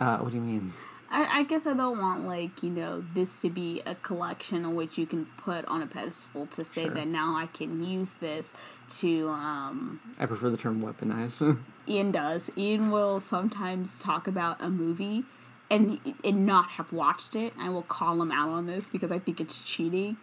[0.00, 0.72] Uh, what do you mean?
[1.10, 4.74] I, I guess I don't want like you know this to be a collection on
[4.74, 6.94] which you can put on a pedestal to say Sure.
[6.94, 8.52] that now I can use this
[8.98, 11.58] to um I prefer the term weaponize.
[11.88, 12.50] Ian does.
[12.56, 15.24] Ian will sometimes talk about a movie
[15.70, 17.54] and and not have watched it.
[17.58, 20.16] I will call him out on this because I think it's cheating.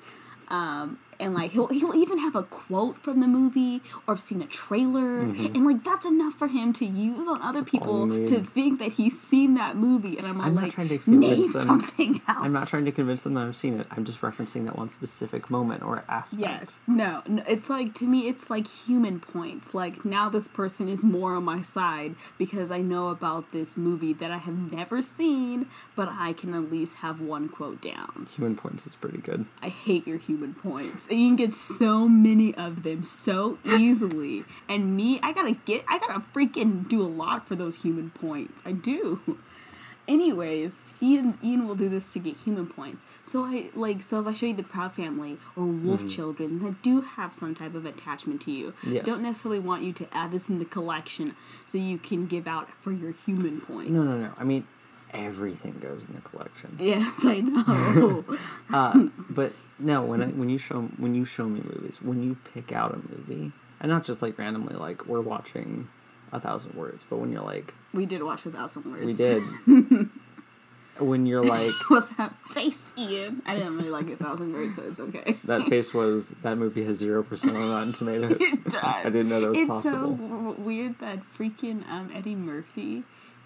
[0.49, 4.41] Um, and like he'll he'll even have a quote from the movie or have seen
[4.41, 7.65] a trailer and like that's enough for him to use on other Mm-hmm.
[7.65, 11.41] people to think that he's seen that movie and I'm, I'm like trying to name
[11.51, 11.67] them.
[11.67, 12.37] something else.
[12.45, 13.87] I'm not trying to convince them that I've seen it.
[13.91, 16.41] I'm just referencing that one specific moment or aspect.
[16.41, 16.77] Yes.
[16.87, 17.43] No, no.
[17.47, 19.73] It's like to me, it's like human points.
[19.73, 24.13] Like now, this person is more on my side because I know about this movie
[24.13, 28.27] that I have never seen, but I can at least have one quote down.
[28.35, 29.45] Human points is pretty good.
[29.61, 31.04] I hate your human points.
[31.09, 34.43] And you can get so many of them so easily.
[34.69, 38.61] And me, I gotta get, I gotta freaking do a lot for those human points.
[38.65, 39.39] I do.
[40.07, 43.05] Anyways, Ian Ian will do this to get human points.
[43.23, 46.09] So I like so if I show you the Proud Family or Wolf Mm-hmm.
[46.09, 49.03] Children that do have some type of attachment to you, Yes.
[49.03, 52.69] don't necessarily want you to add this in the collection so you can give out
[52.69, 53.89] for your human points.
[53.91, 54.31] No, no, no.
[54.37, 54.67] I mean,
[55.11, 56.77] everything goes in the collection.
[56.79, 58.23] Yes, I know.
[58.71, 62.37] Uh, but no, when I, when you show when you show me movies, when you
[62.53, 65.87] pick out a movie, and not just like randomly, like we're watching
[66.31, 69.05] a thousand words, but when you're like, we did watch a thousand words.
[69.05, 69.43] we did.
[70.99, 73.41] when you're like, What's that face, Ian?
[73.45, 75.35] I didn't really like a thousand words, so it's okay.
[75.43, 78.37] that face was that movie has zero percent on Rotten Tomatoes.
[78.39, 78.83] It does.
[78.83, 80.17] I didn't know that was it's possible.
[80.17, 83.03] so w- weird that freaking um, Eddie Murphy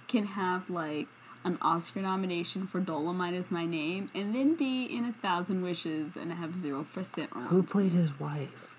[0.08, 1.08] can have like
[1.43, 6.15] an Oscar nomination for Dolemite is my name, and then be in a thousand wishes
[6.15, 7.45] and have zero percent on.
[7.45, 8.75] Who played his wife?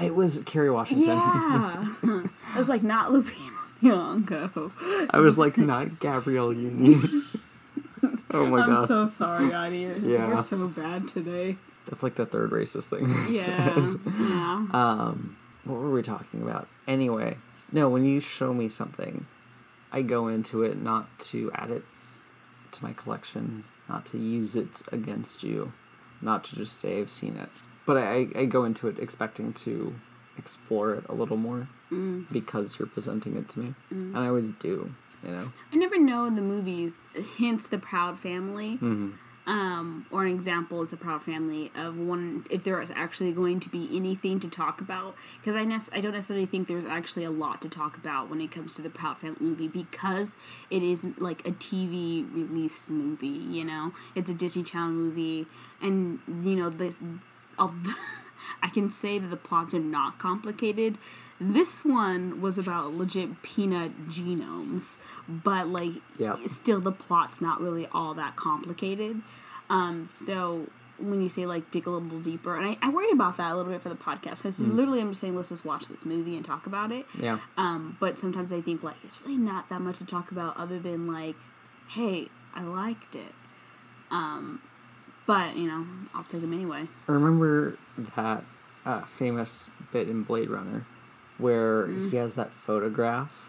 [0.00, 1.08] It was Kerry Washington.
[1.08, 1.94] Yeah,
[2.54, 5.08] it was like not Lupita Nyong'o.
[5.10, 7.24] I was like, not Gabrielle Union.
[8.32, 8.68] oh my god.
[8.70, 10.04] I'm so sorry, audience.
[10.04, 10.28] Yeah.
[10.28, 11.56] We're so bad today.
[11.86, 13.06] That's like the third racist thing.
[13.30, 14.66] Yeah, yeah.
[14.72, 16.68] Um, what were we talking about?
[16.86, 17.36] Anyway,
[17.72, 19.26] no, when you show me something,
[19.92, 21.84] I go into it not to add it
[22.72, 25.72] to my collection, not to use it against you,
[26.20, 27.48] not to just say I've seen it.
[27.86, 29.94] But I, I go into it expecting to
[30.36, 31.68] explore it a little more
[32.30, 33.74] because you're presenting it to me.
[33.90, 34.92] And I always do,
[35.24, 35.52] you know?
[35.72, 37.00] I never know in the movies,
[37.38, 39.12] hence the Proud Family, Mm-hmm.
[39.48, 43.60] Um, or an example is the Proud Family of one if there is actually going
[43.60, 45.14] to be anything to talk about.
[45.40, 48.42] Because I nec- I don't necessarily think there's actually a lot to talk about when
[48.42, 50.36] it comes to the Proud Family movie because
[50.70, 53.26] it is like a TV released movie.
[53.26, 55.46] You know, it's a Disney Channel movie,
[55.80, 56.94] and you know the.
[57.58, 57.74] Of
[58.62, 60.98] I can say that the plots are not complicated.
[61.40, 64.96] This one was about legit peanut genomes,
[65.28, 66.34] but like Yeah.
[66.50, 69.22] still the plot's not really all that complicated.
[69.70, 70.66] Um, so
[70.98, 73.56] when you say like dig a little deeper, and I, I worry about that a
[73.56, 74.38] little bit for the podcast.
[74.38, 77.06] Because literally, I'm just saying let's just watch this movie and talk about it.
[77.14, 77.38] Yeah.
[77.56, 80.80] Um, but sometimes I think like it's really not that much to talk about other
[80.80, 81.36] than like,
[81.90, 83.32] hey, I liked it.
[84.10, 84.60] Um,
[85.26, 86.88] but you know, I'll pick them anyway.
[87.06, 87.78] I remember
[88.16, 88.42] that
[88.84, 90.84] uh, famous bit in Blade Runner
[91.38, 93.48] where he has that photograph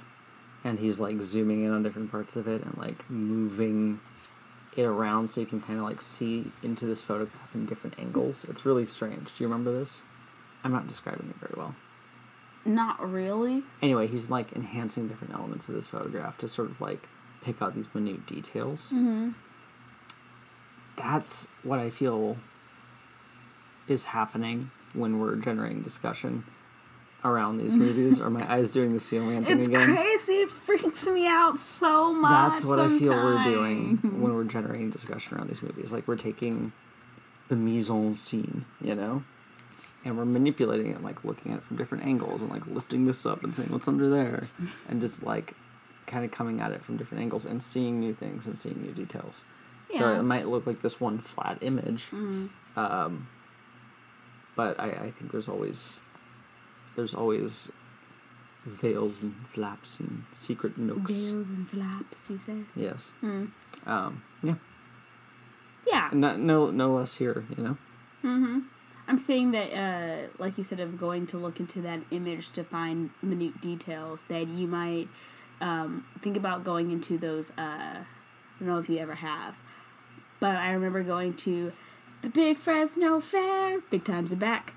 [0.63, 3.99] and he's like zooming in on different parts of it and like moving
[4.75, 8.45] it around so you can kind of like see into this photograph in different angles.
[8.45, 9.35] It's really strange.
[9.35, 10.01] Do you remember this?
[10.63, 11.75] I'm not describing it very well.
[12.65, 13.63] Not really.
[13.81, 17.07] Anyway, he's like enhancing different elements of this photograph to sort of like
[17.41, 18.89] pick out these minute details.
[18.93, 19.29] Mm-hmm.
[20.97, 22.37] That's what I feel
[23.87, 26.43] is happening when we're generating discussion
[27.23, 28.19] around these movies.
[28.21, 29.95] Are my eyes doing the ceiling thing It's again?
[29.95, 30.33] crazy.
[30.41, 32.53] It freaks me out so much.
[32.53, 35.91] That's what I feel we're doing when we're generating discussion around these movies.
[35.91, 36.71] Like we're taking
[37.49, 39.23] the mise en scene, you know,
[40.05, 43.25] and we're manipulating it, like looking at it from different angles and like lifting this
[43.25, 44.43] up and saying what's under there,
[44.87, 45.55] and just like
[46.05, 48.91] kind of coming at it from different angles and seeing new things and seeing new
[48.91, 49.41] details.
[49.91, 49.99] Yeah.
[49.99, 52.49] So it might look like this one flat image, Mm.
[52.77, 53.27] um,
[54.55, 56.01] but I, I think there's always
[56.99, 57.71] there's always
[58.65, 61.13] veils and flaps and secret nooks.
[61.13, 62.57] Veils and flaps, you say?
[62.75, 63.11] Yes.
[63.21, 63.45] Hmm.
[63.85, 64.55] Um, yeah.
[65.87, 66.09] Yeah.
[66.11, 67.45] No, no, no less here.
[67.57, 67.77] You know.
[68.21, 68.59] Mm-hmm.
[69.07, 72.65] I'm saying that, uh, like you said, of going to look into that image to
[72.65, 75.07] find minute details that you might
[75.61, 77.51] um, think about going into those.
[77.51, 78.05] Uh, I
[78.59, 79.55] don't know if you ever have,
[80.41, 81.71] but I remember going to
[82.21, 83.79] the Big Fresno Fair.
[83.89, 84.73] Big times are back.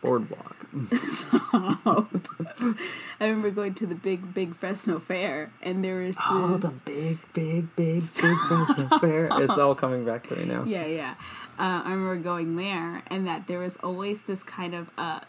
[0.00, 0.56] Boardwalk.
[0.92, 1.84] Stop.
[2.60, 2.74] I
[3.20, 6.24] remember going to the big, big Fresno Fair, and there was this.
[6.28, 8.02] Oh, the big, big, big, big
[8.48, 9.28] Fresno Fair.
[9.42, 10.64] It's all coming back to me now.
[10.64, 11.14] Yeah, yeah.
[11.58, 15.20] Uh, I remember going there, and that there was always this kind of uh,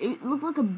[0.00, 0.68] it looked like a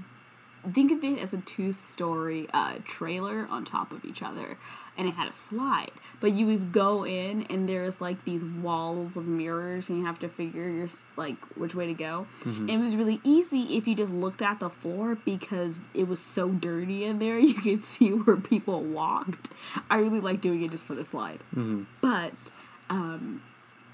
[0.73, 4.59] think of it as a two-story uh, trailer on top of each other,
[4.97, 5.93] and it had a slide.
[6.21, 10.19] But you would go in, and there's like these walls of mirrors, and you have
[10.21, 12.27] to figure your like which way to go.
[12.45, 12.69] Mm-hmm.
[12.69, 16.21] And it was really easy if you just looked at the floor because it was
[16.21, 17.37] so dirty in there.
[17.47, 19.51] You could see where people walked.
[19.89, 21.85] I really like doing it just for the slide, mm-hmm.
[22.01, 22.33] but
[22.91, 23.43] um,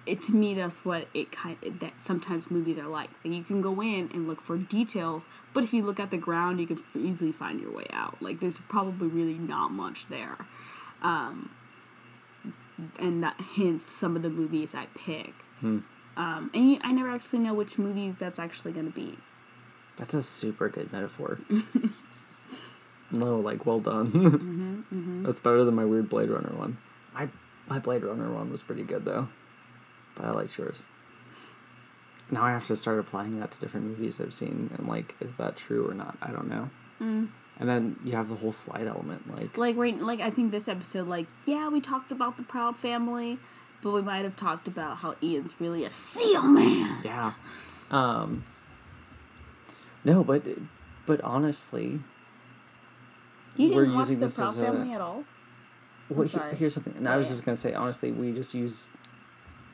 [0.06, 3.10] it to me that's what it kind of, that sometimes movies are like.
[3.22, 6.18] That you can go in and look for details but if you look at the
[6.18, 8.20] ground you can easily find your way out.
[8.20, 10.36] Like there's probably really not much there.
[11.02, 11.50] Um
[12.98, 15.34] and that hints some of the movies i pick.
[16.16, 19.18] Um and you, i never actually know which movies that's actually going to be.
[19.96, 21.38] That's a super good metaphor.
[23.10, 24.84] no, like well done.
[25.24, 26.78] That's better than my weird Blade Runner one.
[27.14, 27.28] My
[27.68, 29.28] my Blade Runner one was pretty good though,
[30.14, 30.84] but I like yours.
[32.30, 35.36] Now I have to start applying that to different movies I've seen, and like, is
[35.36, 36.16] that true or not?
[36.22, 36.70] I don't know.
[37.00, 40.68] And then you have the whole slide element, like like right like i think this
[40.68, 43.38] episode like yeah we talked about the proud family
[43.82, 47.32] but we might have talked about how ian's really a seal man yeah.
[47.90, 48.44] Um,
[50.04, 50.42] no, but
[51.06, 52.00] but honestly,
[53.56, 55.24] you We're didn't watch using the this proud as a- family at all
[56.08, 57.32] Well, he- here's something, and I was yeah.
[57.32, 58.88] just gonna say honestly, we just use.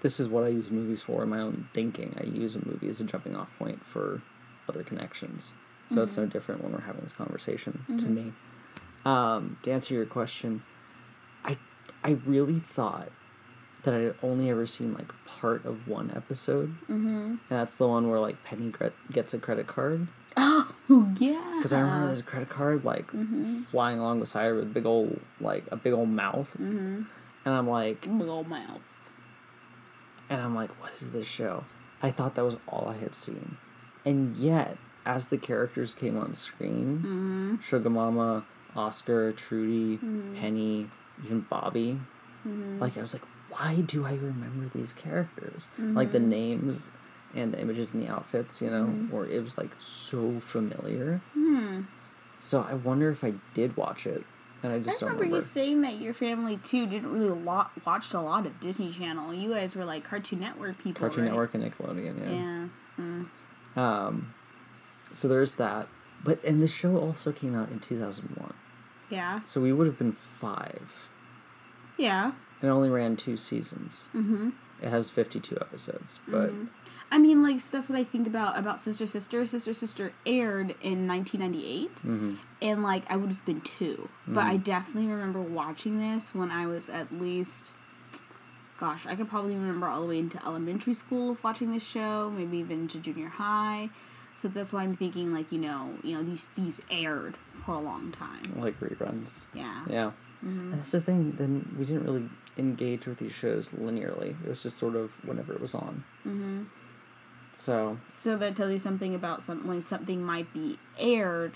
[0.01, 2.17] This is what I use movies for in my own thinking.
[2.21, 4.23] I use a movie as a jumping off point for
[4.69, 5.53] other connections.
[5.91, 6.31] So it's no Mm-hmm.
[6.33, 7.85] different when we're having this conversation.
[7.97, 8.33] To me,
[9.07, 10.63] um, to answer your question,
[11.45, 11.57] I
[12.05, 13.11] I really thought
[13.85, 16.77] that I had only ever seen like part of one episode.
[16.83, 17.09] Mm-hmm.
[17.09, 18.73] And that's the one where like Penny
[19.11, 20.09] gets a credit card.
[20.37, 23.11] oh yeah Because I remember this credit card like
[23.65, 27.03] flying along beside her with a big old like a big old mouth, mm-hmm.
[27.45, 28.83] and I'm like, big old mouth
[30.29, 31.65] and I'm like, what is this show?
[32.03, 33.57] I thought that was all I had seen,
[34.05, 37.57] and yet as the characters came on screen, mm-hmm.
[37.63, 38.45] Sugar Mama,
[38.77, 40.35] Oscar, Trudy, mm-hmm.
[40.37, 40.91] Penny,
[41.25, 42.01] even Bobby,
[42.47, 42.79] mm-hmm.
[42.79, 45.69] like I was like, why do I remember these characters?
[45.79, 46.91] Like the names
[47.35, 51.21] and the images and the outfits, you know, or it was like so familiar.
[51.35, 51.83] Hmm.
[52.41, 54.25] So I wonder if I did watch it,
[54.63, 55.37] and I I just don't remember remember.
[55.37, 59.33] you saying that your family too didn't really lot watched a lot of Disney Channel.
[59.35, 61.01] You guys were like Cartoon Network people.
[61.01, 61.31] Cartoon right?
[61.31, 62.69] Network and Nickelodeon,
[62.99, 63.25] yeah.
[63.77, 64.07] Yeah.
[64.07, 64.35] Um,
[65.13, 65.89] so there's that.
[66.25, 68.53] But and the show also came out in 2001.
[69.11, 69.41] Yeah.
[69.47, 71.09] So we would have been five.
[71.97, 72.33] Yeah.
[72.61, 74.05] It only ran two seasons.
[74.15, 74.51] Mm-hmm.
[74.83, 76.53] It has 52 episodes, but
[77.11, 79.45] I mean, like that's what I think about about Sister Sister.
[79.47, 82.35] Sister Sister aired in 1998, Mm-hmm.
[82.61, 86.67] and like I would have been 2 but I definitely remember watching this when I
[86.67, 87.73] was at least.
[88.79, 92.31] Gosh, I could probably remember all the way into elementary school of watching this show,
[92.31, 93.91] maybe even to junior high.
[94.37, 97.81] So that's why I'm thinking, like you know, you know these these aired for a
[97.81, 98.43] long time.
[98.57, 99.41] like reruns.
[99.53, 99.85] Yeah.
[99.91, 100.11] Yeah.
[100.45, 100.73] Mm-hmm.
[100.73, 101.33] And that's the thing.
[101.33, 104.37] Then we didn't really engage with these shows linearly.
[104.45, 106.05] It was just sort of whenever it was on.
[106.25, 106.63] Mm-hmm.
[107.59, 111.55] So So that tells you something about some when something might be aired,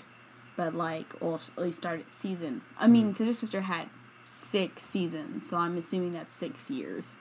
[0.57, 2.61] but like or at least started season.
[2.77, 3.87] I mean, Sister Sister had
[4.25, 7.15] six seasons, so I'm assuming that's six years.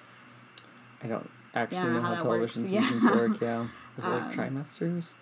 [1.00, 2.72] I don't actually Yeah, know how how, television works.
[2.72, 2.82] Yeah.
[2.82, 3.40] seasons work.
[3.40, 3.66] Yeah.
[3.96, 5.12] Is it like Um, trimesters?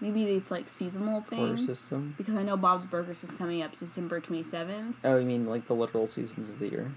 [0.00, 1.38] Maybe it's like seasonal thing.
[1.46, 2.14] Quarter system?
[2.18, 4.96] Because I know Bob's Burgers is coming up December twenty seventh.
[5.04, 6.92] Oh, you mean like the literal seasons of the year?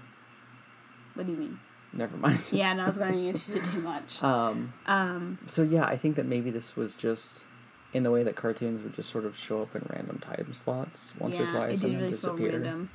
[1.14, 1.60] What do you mean?
[1.92, 2.40] Never mind.
[2.52, 4.22] Yeah, no, I was going into it too much.
[4.22, 7.44] Um, Um, so yeah, I think that maybe this was just
[7.94, 11.14] in the way that cartoons would just sort of show up in random time slots
[11.18, 12.88] once yeah, or twice and then really disappear.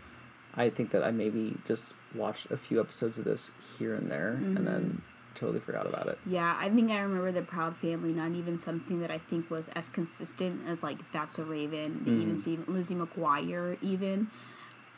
[0.56, 4.38] I think that I maybe just watched a few episodes of this here and there
[4.39, 4.58] Mm-hmm.
[4.58, 5.01] and then
[5.34, 6.19] totally forgot about it.
[6.27, 8.13] Yeah, I think I remember the Proud Family.
[8.13, 12.12] Not even something that I think was as consistent as like That's a Raven, the
[12.12, 12.36] even
[12.71, 14.27] Lizzie McGuire, even.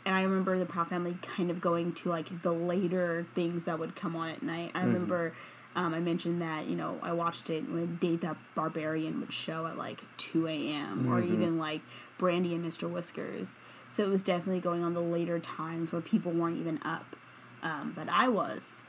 [0.05, 3.79] And I remember the Proud Family kind of going to like the later things that
[3.79, 4.71] would come on at night.
[4.75, 5.33] I remember
[5.75, 9.65] um, I mentioned that you know I watched it when Dave the Barbarian would show
[9.67, 11.11] at like two a.m.
[11.11, 11.81] or even like
[12.17, 12.89] Brandy and Mr.
[12.89, 13.59] Whiskers.
[13.89, 17.15] So it was definitely going on the later times where people weren't even up,
[17.61, 18.81] um, but I was.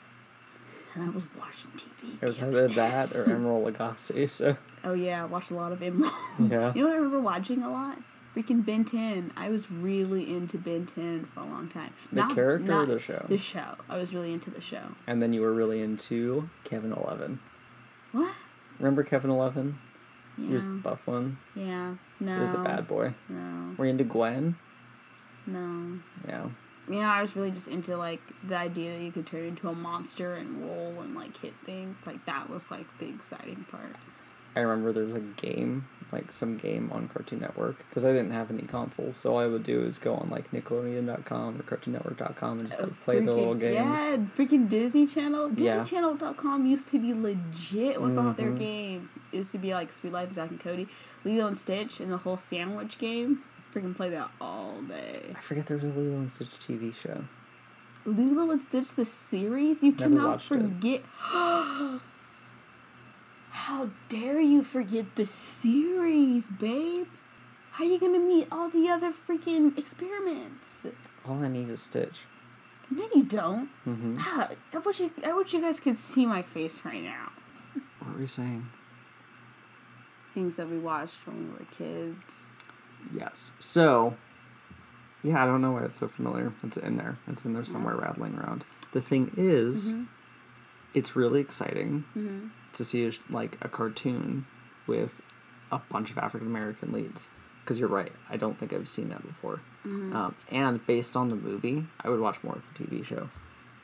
[0.94, 2.22] And I was watching TV.
[2.22, 5.81] It was either that or Emeril Lagasse, so Oh yeah, I watched a lot of
[5.81, 6.11] Emeril.
[6.38, 6.72] yeah.
[6.74, 7.98] you know what I remember watching a lot?
[8.37, 9.33] Freaking Ben 10.
[9.35, 11.94] I was really into Ben 10 for a long time.
[12.12, 13.25] The character or the show?
[13.29, 13.77] The show.
[13.88, 14.92] I was really into the show.
[15.07, 17.40] And then you were really into Kevin Eleven.
[18.12, 18.35] What?
[18.79, 19.79] Remember Kevin Eleven?
[20.37, 20.49] Yeah.
[20.49, 21.38] He was the buff one.
[21.55, 21.94] yeah.
[22.20, 22.35] No.
[22.35, 23.14] He was the bad boy.
[23.29, 23.75] No.
[23.79, 24.57] Were you into Gwen?
[25.46, 25.99] No.
[26.29, 26.49] Yeah.
[26.88, 29.75] Yeah, I was really just into like the idea that you could turn into a
[29.75, 31.98] monster and roll and like hit things.
[32.06, 33.96] Like that was like the exciting part.
[34.57, 38.31] I remember there was a game like some game on Cartoon Network because I didn't
[38.31, 39.17] have any consoles.
[39.17, 43.00] So all I would do is go on like Nickelodeon.com or CartoonNetwork.com and just like
[43.00, 43.75] play the little games.
[43.75, 45.52] Yeah, freaking Disney Channel.
[45.57, 45.79] Yeah.
[45.85, 48.59] DisneyChannel.com used to be legit with all their Mhm.
[48.59, 49.15] games.
[49.33, 50.87] It used to be like Suite Life, Zack and Cody,
[51.25, 53.42] Lilo and Stitch, and the whole sandwich game.
[53.75, 55.35] Freaking play that all day.
[55.37, 57.25] I forget there was a Lilo and Stitch TV show.
[58.07, 59.83] Lilo and Stitch the series?
[59.83, 61.02] You Never cannot forget.
[63.57, 67.07] How dare you forget the series, babe?
[67.73, 70.85] How are you gonna meet all the other freaking experiments?
[71.27, 72.21] All I need is Stitch.
[72.90, 73.71] No, you don't.
[73.87, 74.19] Mm-hmm.
[74.21, 77.33] Ah, I wish you, I wish you guys could see my face right now.
[77.98, 78.67] What were we saying?
[80.35, 82.46] Things that we watched when we were kids.
[83.15, 83.52] Yes.
[83.59, 84.17] So,
[85.23, 86.52] yeah, I don't know why it's so familiar.
[86.63, 87.17] It's in there.
[87.27, 88.65] It's in there somewhere rattling around.
[88.92, 90.07] The thing is, Mhm.
[90.94, 92.48] it's really exciting Mm-hmm.
[92.77, 94.46] To see a, like a cartoon
[94.87, 95.20] with
[95.72, 97.29] a bunch of African American leads.
[97.62, 99.60] Because you're right, I don't think I've seen that before.
[99.85, 100.14] Mm-hmm.
[100.14, 103.29] Um, and based on the movie, I would watch more of the TV show,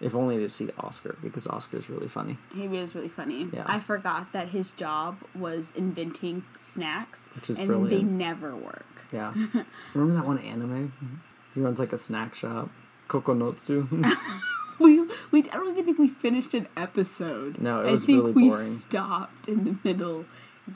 [0.00, 2.38] if only to see Oscar because Oscar is really funny.
[2.54, 3.48] He was really funny.
[3.52, 3.64] Yeah.
[3.66, 8.86] I forgot that his job was inventing snacks, Which is and they never work.
[9.12, 9.34] Yeah.
[9.94, 10.92] Remember that one anime?
[11.52, 12.70] He runs like a snack shop,
[13.08, 13.88] Kokonotsu.
[15.32, 17.60] We, I don't even think we finished an episode.
[17.60, 18.70] No, it was I think really we boring.
[18.70, 20.26] stopped in the middle.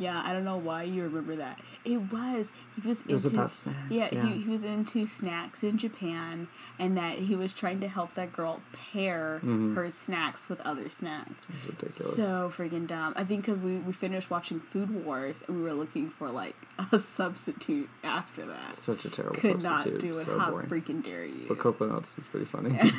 [0.00, 1.60] Yeah, I don't know why you remember that.
[1.84, 4.26] It was he was It into snacks, Yeah, yeah.
[4.26, 8.32] He, he was into snacks in Japan, and that he was trying to help that
[8.32, 8.60] girl
[8.92, 11.46] pair her snacks with other snacks.
[11.46, 11.66] Mm-hmm.
[11.68, 12.16] ridiculous.
[12.16, 13.12] So freaking dumb.
[13.16, 16.56] I think because we, we finished watching Food Wars and we were looking for like
[16.90, 18.74] a substitute after that.
[18.74, 19.92] Such a terrible Could substitute.
[19.92, 20.24] not do it.
[20.24, 20.66] so How boring.
[20.68, 21.44] freaking dare you?
[21.46, 22.76] But Coconuts was pretty funny.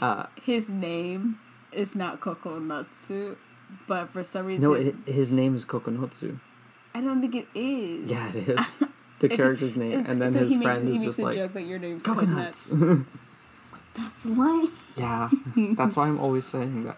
[0.00, 1.38] uh, His name
[1.72, 3.36] is not Kokonatsu,
[3.88, 6.38] but for some reason, no, his- his name is Kokonotsu.
[6.94, 8.10] I don't think it is.
[8.10, 8.76] Yeah, it is.
[9.20, 11.34] The character's name, it's- and then so his makes, friend he is makes just like
[11.36, 12.68] joke that your name's coconuts.
[12.68, 13.06] Coconuts.
[13.94, 14.70] That's lame.
[14.96, 15.30] yeah,
[15.76, 16.96] that's why I'm always saying that.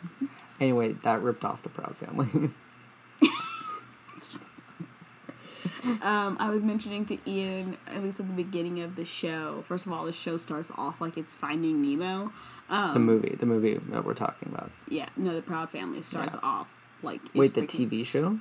[0.59, 2.51] Anyway, that ripped off the Proud Family.
[6.03, 9.63] Um, I was mentioning to Ian, at least at the beginning of the show.
[9.67, 12.33] First of all, the show starts off like it's Finding Nemo.
[12.69, 14.71] Um, the movie, the movie that we're talking about.
[14.89, 16.49] Yeah, no, the Proud Family starts Yeah.
[16.49, 16.69] off
[17.03, 17.21] like.
[17.27, 18.41] It's Wait, the freaking- TV show,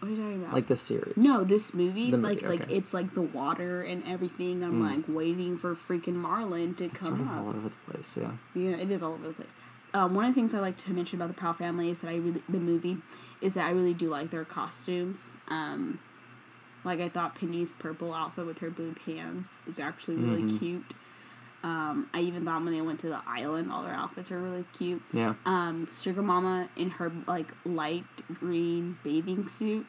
[0.00, 0.52] What are you talking about?
[0.54, 1.16] like the series?
[1.16, 2.74] No, this movie, The movie, like like okay.
[2.76, 4.62] it's like the water and everything.
[4.62, 4.96] I'm Mm.
[4.96, 7.34] like waiting for freaking Marlin to it's come up.
[7.36, 8.16] all over the place.
[8.16, 8.32] Yeah.
[8.54, 9.50] Yeah, it is all over the place.
[9.94, 12.10] Um, one of the things I like to mention about the Proud Family is that
[12.10, 12.98] I really the movie
[13.40, 15.32] is that I really do like their costumes.
[15.48, 15.98] Um,
[16.84, 20.58] like I thought Penny's purple outfit with her blue pants was actually really Mhm.
[20.60, 20.94] cute.
[21.64, 24.64] Um, I even thought when they went to the island, all their outfits are really
[24.72, 25.02] cute.
[25.12, 25.34] Yeah.
[25.44, 29.84] Um, Sugar Mama in her like light green bathing suit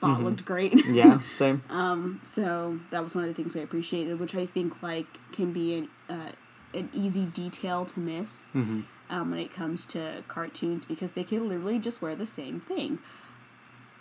[0.00, 0.24] thought Mhm.
[0.24, 0.84] looked great.
[0.86, 1.20] Yeah.
[1.30, 1.62] Same.
[1.70, 5.52] Um, so that was one of the things I appreciated, which I think like can
[5.52, 6.32] be an uh,
[6.74, 11.48] an easy detail to miss hmm um, when it comes to cartoons because they can
[11.48, 12.98] literally just wear the same thing.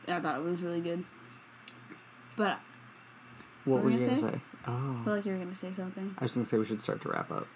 [0.07, 1.05] I thought it was really good.
[2.35, 2.59] But
[3.63, 4.41] What What were you gonna gonna say?
[4.65, 6.15] Oh, I feel like you were gonna say something.
[6.17, 7.47] I was gonna say we should start to wrap up.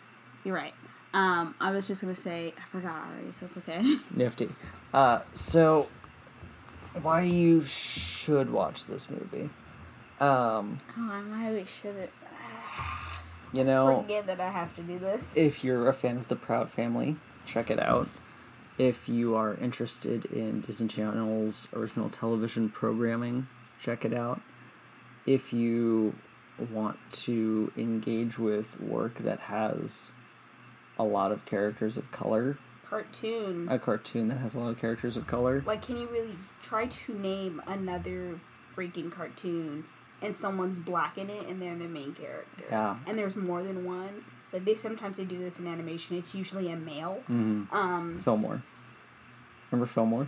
[0.44, 0.74] You're right.
[1.14, 3.82] Um, I was just gonna say I forgot already, so it's okay.
[4.16, 4.50] Nifty.
[4.94, 5.88] Uh, so
[7.02, 9.50] why you should watch this movie?
[10.20, 12.10] Um, oh, I maybe shouldn't
[13.54, 15.36] you know, forget that I have to do this.
[15.36, 18.08] if you're a fan of the Proud Family, check it out.
[18.78, 23.48] If you are interested in Disney Channel's original television programming,
[23.82, 24.42] check it out.
[25.26, 26.16] If you
[26.72, 30.12] want to engage with work that has
[31.00, 32.58] a lot of characters of color,
[32.90, 33.68] Cartoon.
[33.70, 36.86] a cartoon that has a lot of characters of color, Like, can you really try
[36.88, 38.40] to name another
[38.76, 39.86] freaking cartoon
[40.22, 42.64] and someone's black in it and they're the main character?
[42.72, 42.98] yeah.
[43.06, 44.24] And there's more than one.
[44.54, 46.16] Like they sometimes they do this in animation.
[46.18, 47.22] It's usually a male.
[47.28, 48.64] hmm Um, Fillmore.
[49.70, 50.28] Remember Fillmore?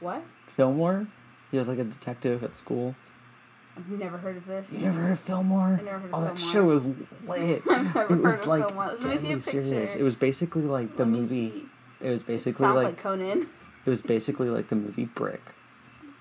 [0.00, 0.22] what?
[0.46, 1.06] Fillmore?
[1.50, 2.94] He was like a detective at school.
[3.76, 4.72] I've never heard of this.
[4.74, 5.78] You never heard of Fillmore?
[5.80, 6.52] I never heard of oh, that Fillmore.
[6.52, 6.86] show was
[7.26, 7.62] lit.
[7.70, 8.86] I've never it was heard of like Fillmore.
[8.86, 9.90] Let me see a deadly serious.
[9.92, 9.98] picture.
[10.00, 11.50] It was basically like the Let me movie.
[11.50, 11.64] see.
[12.00, 13.48] It was It basically sounds like, like, Conan.
[13.86, 15.40] it was basically like the movie Brick,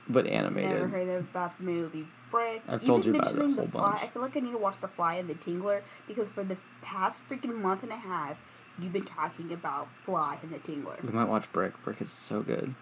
[0.08, 0.72] but animated.
[0.72, 2.62] Never heard about the movie Brick.
[2.68, 4.04] I've told you about it a mentioning whole the Fly, bunch.
[4.04, 6.58] I feel like I need to watch The Fly and the Tingler because for the
[6.82, 8.38] past freaking month and a half,
[8.80, 11.04] you've been talking about Fly and the Tingler.
[11.04, 11.74] We might watch Brick.
[11.84, 12.74] Brick is so good.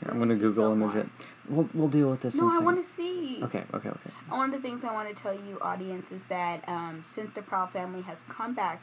[0.00, 1.08] Here, I'm gonna Google image it.
[1.48, 2.34] We'll we'll deal with this.
[2.36, 3.42] No, I want to see.
[3.42, 4.10] Okay, okay, okay.
[4.28, 7.42] One of the things I want to tell you, audience, is that um, since the
[7.42, 8.82] Proud Family has come back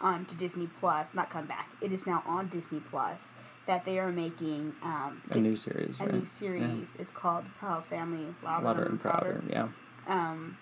[0.00, 3.34] onto Disney Plus, not come back, it is now on Disney Plus.
[3.66, 6.14] that they are making um, A new series, a right?
[6.14, 6.96] new series.
[6.98, 9.42] It's called Proud Family Louder, Louder and prouder.
[9.48, 9.68] Yeah.
[10.06, 10.56] Um,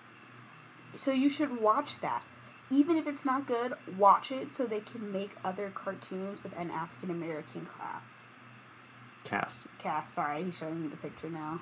[0.93, 2.23] so you should watch that.
[2.69, 6.69] Even if it's not good, watch it so they can make other cartoons with an
[6.69, 8.01] African American class.
[9.27, 9.67] Cast.
[9.79, 10.13] Cast.
[10.15, 11.61] Sorry, he's showing me the picture now.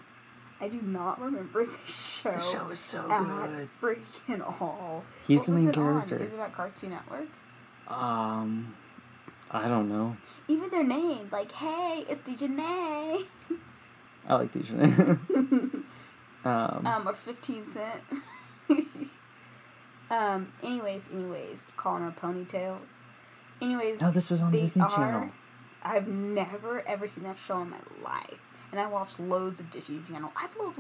[0.62, 2.32] I do not remember the show.
[2.32, 3.70] The show is so at good.
[3.82, 5.04] freaking all.
[5.28, 6.08] He's What the was main it on?
[6.08, 6.24] character.
[6.24, 7.28] Is it at Cartoon Network?
[7.88, 8.74] Um,
[9.52, 10.16] I don't know.
[10.48, 13.26] Even their name, like, hey, it's Janae.
[14.28, 15.20] I like Dijon.
[16.46, 18.02] um, um, or 15 cent.
[20.12, 22.88] um, anyways, anyways, calling her ponytails.
[23.62, 25.30] Anyways, no, this was on Disney are- Channel.
[25.86, 28.40] I've never ever seen that show in my life,
[28.72, 30.32] and I watched loads of Disney Channel.
[30.36, 30.74] I've lo-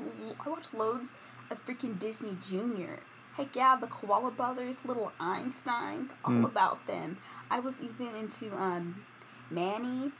[0.45, 1.13] I watched loads
[1.51, 2.99] of freaking Disney Junior.
[3.37, 6.45] Heck yeah, the Koala Brothers, Little Einsteins, all Mm.
[6.45, 7.17] about them.
[7.51, 9.03] I was even into um,
[9.51, 10.11] Manny,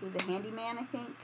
[0.00, 1.14] who was a handyman, I think.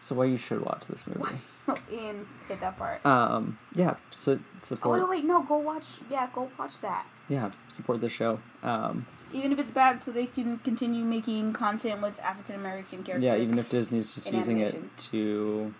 [0.00, 1.40] So why you should watch this movie?
[1.92, 3.04] Ian hit that part.
[3.04, 5.00] Um, yeah, so Oh support.
[5.00, 5.86] wait, wait, no, go watch.
[6.10, 7.06] Yeah, go watch that.
[7.28, 8.38] Yeah, support the show.
[8.62, 13.24] Um, Even if it's bad, so they can continue making content with African American characters.
[13.24, 14.90] yeah, even if Disney's just using animation.
[14.94, 15.74] it to,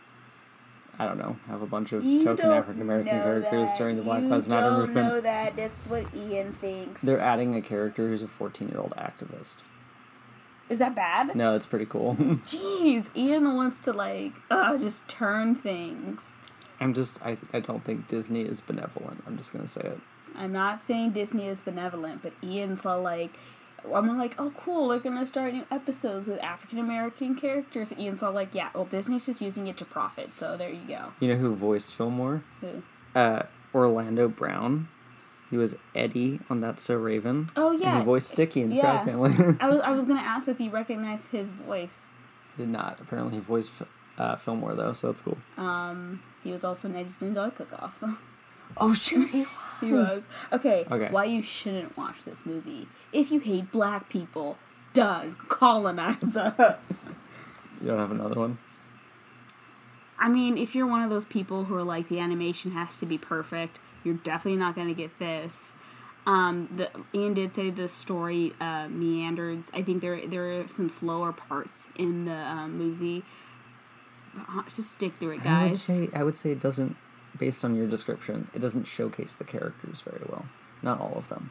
[0.99, 3.79] I don't know, have a bunch of You token African American characters that.
[3.79, 4.97] during the Black Lives Matter movement.
[4.97, 5.57] You don't know that.
[5.57, 7.03] That's what Ian thinks.
[7.03, 9.59] They're adding a character who's a 14 year old activist.
[10.69, 11.35] Is that bad?
[11.35, 12.15] No, it's pretty cool.
[12.19, 16.37] Jeez, Ian wants to like uh, just turn things.
[16.81, 19.25] I'm just, I, I don't think Disney is benevolent.
[19.27, 20.01] I'm just gonna say it.
[20.39, 23.33] I'm not saying Disney is benevolent, but Ian's all like,
[23.95, 27.93] I'm like, oh cool, they're gonna start new episodes with African American characters.
[27.99, 31.13] Ian's all like, yeah, well Disney's just using it to profit, so there you go.
[31.21, 32.43] You know who voiced Fillmore?
[32.61, 32.83] Who?
[33.15, 33.43] Uh,
[33.75, 34.89] Orlando Brown.
[35.51, 37.49] He was Eddie on That's So Raven.
[37.57, 39.03] Oh And yeah, he voiced Sticky in the Yeah.
[39.03, 39.57] Proud Family.
[39.61, 42.07] I was I was gonna ask if you recognized his voice.
[42.57, 42.99] Did not.
[43.01, 43.71] Apparently, he voiced
[44.19, 45.39] uh, Fillmore though, so that's cool.
[45.57, 48.03] Um, he was also in Eddie's Dollar Cook Off.
[48.77, 49.47] Oh shoot, he
[49.81, 50.27] he was.
[50.53, 51.09] Okay, Okay.
[51.11, 52.89] why you shouldn't watch this movie.
[53.13, 54.59] If you hate black people,
[54.93, 55.37] done.
[55.49, 56.79] Colonizer.
[57.81, 58.59] You don't have another one.
[60.19, 63.07] I mean, if you're one of those people who are like the animation has to
[63.07, 65.73] be perfect, you're definitely not gonna get this.
[66.27, 69.63] Um, the Ian did say the story uh, meandered.
[69.73, 73.23] I think there there are some slower parts in the um, movie.
[74.35, 75.47] But uh, just stick through it, guys.
[75.47, 76.97] I would say I would say it doesn't,
[77.39, 80.47] based on your description, it doesn't showcase the characters very well.
[80.83, 81.51] Not all of them.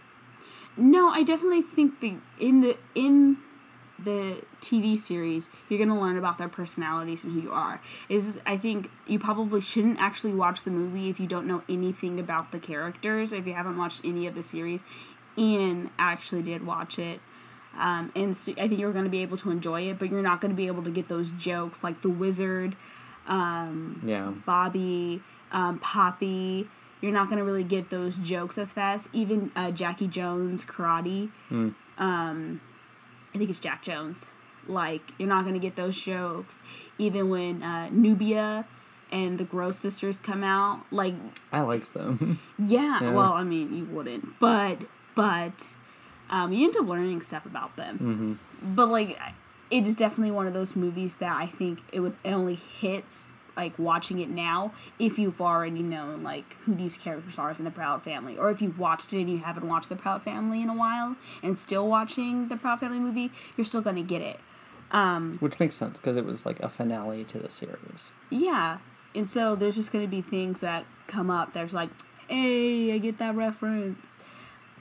[0.76, 3.38] No, I definitely think the in the in
[4.00, 7.82] the TV series, you're gonna learn about their personalities and who you are.
[8.10, 12.20] Is I think you probably shouldn't actually watch the movie if you don't know anything
[12.20, 13.34] about the characters.
[13.34, 14.86] If you haven't watched any of the series,
[15.38, 17.22] Ian actually did watch it.
[17.76, 20.24] Um, and so I think you're going to be able to enjoy it, but you're
[20.24, 22.76] not going to be able to get those jokes like the wizard,
[23.28, 24.34] Yeah.
[24.46, 25.22] Bobby,
[25.52, 26.70] um, Poppy.
[27.02, 29.10] You're not gonna really get those jokes as fast.
[29.14, 31.30] Even uh, Jackie Jones karate.
[31.98, 32.62] Um,
[33.34, 34.28] I think it's Jack Jones.
[34.68, 36.62] Like you're not gonna get those jokes.
[36.98, 38.66] Even when uh, Nubia
[39.12, 41.14] and the Gross sisters come out, like
[41.52, 42.40] I liked them.
[42.60, 43.12] yeah, Yeah.
[43.12, 44.80] Well, I mean, you wouldn't, but
[45.16, 45.76] but
[46.30, 48.40] um, you end up learning stuff about them.
[48.62, 49.18] But like,
[49.70, 53.30] it is definitely one of those movies that I think it would it only hits
[53.58, 57.72] like watching it now if you've already known like who these characters are in the
[57.72, 60.70] Proud Family, or if you've watched it and you haven't watched the Proud Family in
[60.70, 64.40] a while and still watching the Proud Family movie, you're still gonna get it.
[64.92, 68.12] Um, Which makes sense because it was like a finale to the series.
[68.30, 68.78] Yeah.
[69.14, 71.54] And so there's just going to be things that come up.
[71.54, 71.90] There's like,
[72.28, 74.18] hey, I get that reference.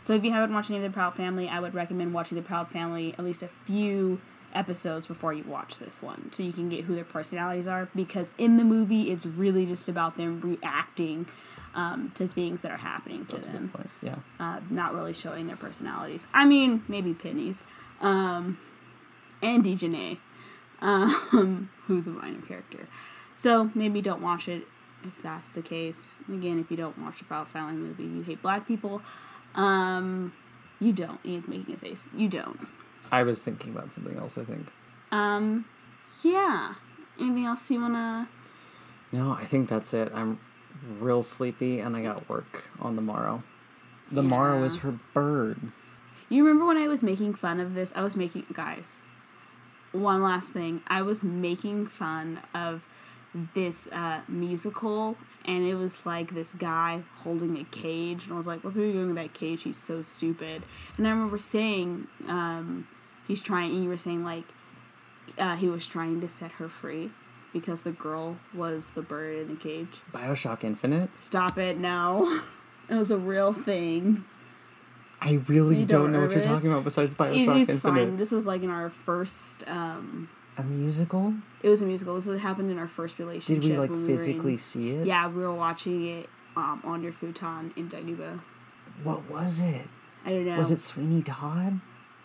[0.01, 2.43] So if you haven't watched any of the Proud Family, I would recommend watching the
[2.43, 4.21] Proud Family at least a few
[4.57, 8.31] episodes before you watch this one so you can get who their personalities are because
[8.39, 11.27] in the movie it's really just about them reacting
[11.75, 13.89] um, to things that are happening to That's a them.
[14.03, 14.17] Yeah.
[14.41, 16.27] uh, not really showing their personalities.
[16.33, 17.65] I mean, maybe Penny's,
[18.01, 18.59] um,
[19.43, 20.17] and Dijonay,
[20.81, 22.89] um, who's a minor character.
[23.35, 24.67] So maybe don't watch it
[25.05, 26.19] if that's the case.
[26.29, 29.03] Again, if you don't watch the Proud Family movie, you hate black people.
[29.55, 30.33] Um,
[30.81, 31.21] you don't.
[31.27, 32.07] Ian's making a face.
[32.15, 32.67] You don't.
[33.13, 34.39] I was thinking about something else.
[34.39, 34.69] I think.
[35.13, 35.65] Um,
[36.23, 36.75] yeah.
[37.19, 38.29] Anything else you wanna?
[39.13, 40.13] No, I think that's it.
[40.15, 40.39] I'm
[41.01, 43.43] real sleepy and I got work on the morrow.
[44.13, 45.59] The morrow is her bird.
[46.29, 47.93] You remember when I was making fun of this?
[47.97, 49.13] I was making guys.
[49.93, 52.85] One last thing, I was making fun of
[53.55, 58.47] this uh, musical, and it was like this guy holding a cage, and I was
[58.47, 59.63] like, "What's he doing with that cage?
[59.63, 60.63] He's so stupid."
[60.97, 62.89] And I remember saying, um,
[63.27, 64.45] "He's trying," and you were saying like,
[65.39, 67.11] uh, he was trying to set her free
[67.53, 70.01] because the girl was the bird in the cage.
[70.13, 71.11] Bioshock Infinite.
[71.19, 72.41] Stop it now.
[72.89, 74.25] It was a real thing.
[75.21, 77.81] I really don't, don't know what you're talking about besides Bioshock it's Infinite.
[78.11, 78.17] fine.
[78.17, 79.65] This was like in our first.
[79.67, 81.35] Um, A musical?
[81.65, 82.15] it was a musical.
[82.15, 83.61] This was, happened in our first relationship.
[83.61, 85.07] Did we like when we in- physically see it?
[85.07, 88.41] yeah, we were watching it um, on your futon in Danuba.
[89.03, 89.89] What was it?
[90.25, 90.59] I don't know.
[90.59, 91.81] Was it Sweeney Todd?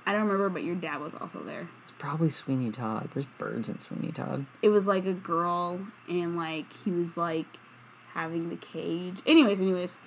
[0.06, 1.70] I don't remember, but your dad was also there.
[1.84, 3.10] It's probably Sweeney Todd.
[3.14, 4.46] There's birds in Sweeney Todd.
[4.62, 5.80] It was like a girl,
[6.10, 7.46] and like he was like
[8.14, 9.20] having the cage.
[9.26, 9.98] Anyways, anyways.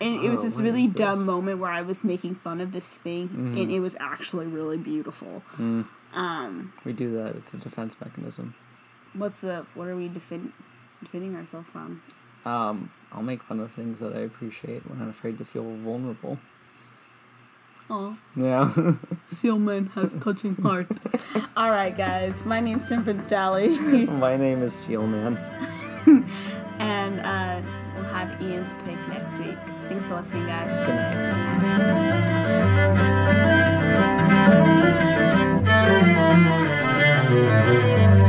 [0.00, 2.72] And it was Oh, this really is dumb moment where I was making fun of
[2.72, 5.42] this thing, and it was actually really beautiful.
[6.12, 7.36] Um, We do that.
[7.36, 8.54] It's a defense mechanism.
[9.14, 10.52] what's the what are we defend,
[11.02, 12.02] defending ourselves from?
[12.44, 16.38] Um, I'll make fun of things that I appreciate when I'm afraid to feel vulnerable.
[17.90, 18.16] Oh.
[18.36, 18.70] Yeah.
[19.30, 20.86] Sealman has touching heart.
[21.56, 22.44] All right, guys.
[22.44, 23.76] My name's Temperance Dally.
[24.06, 25.36] My name is Sealman.
[26.78, 27.60] and uh,
[27.96, 29.58] we'll have Ian's pick next week.
[29.88, 30.72] Thanks for listening, guys.
[30.86, 31.76] Good night.
[31.76, 31.86] Good
[38.10, 38.19] night.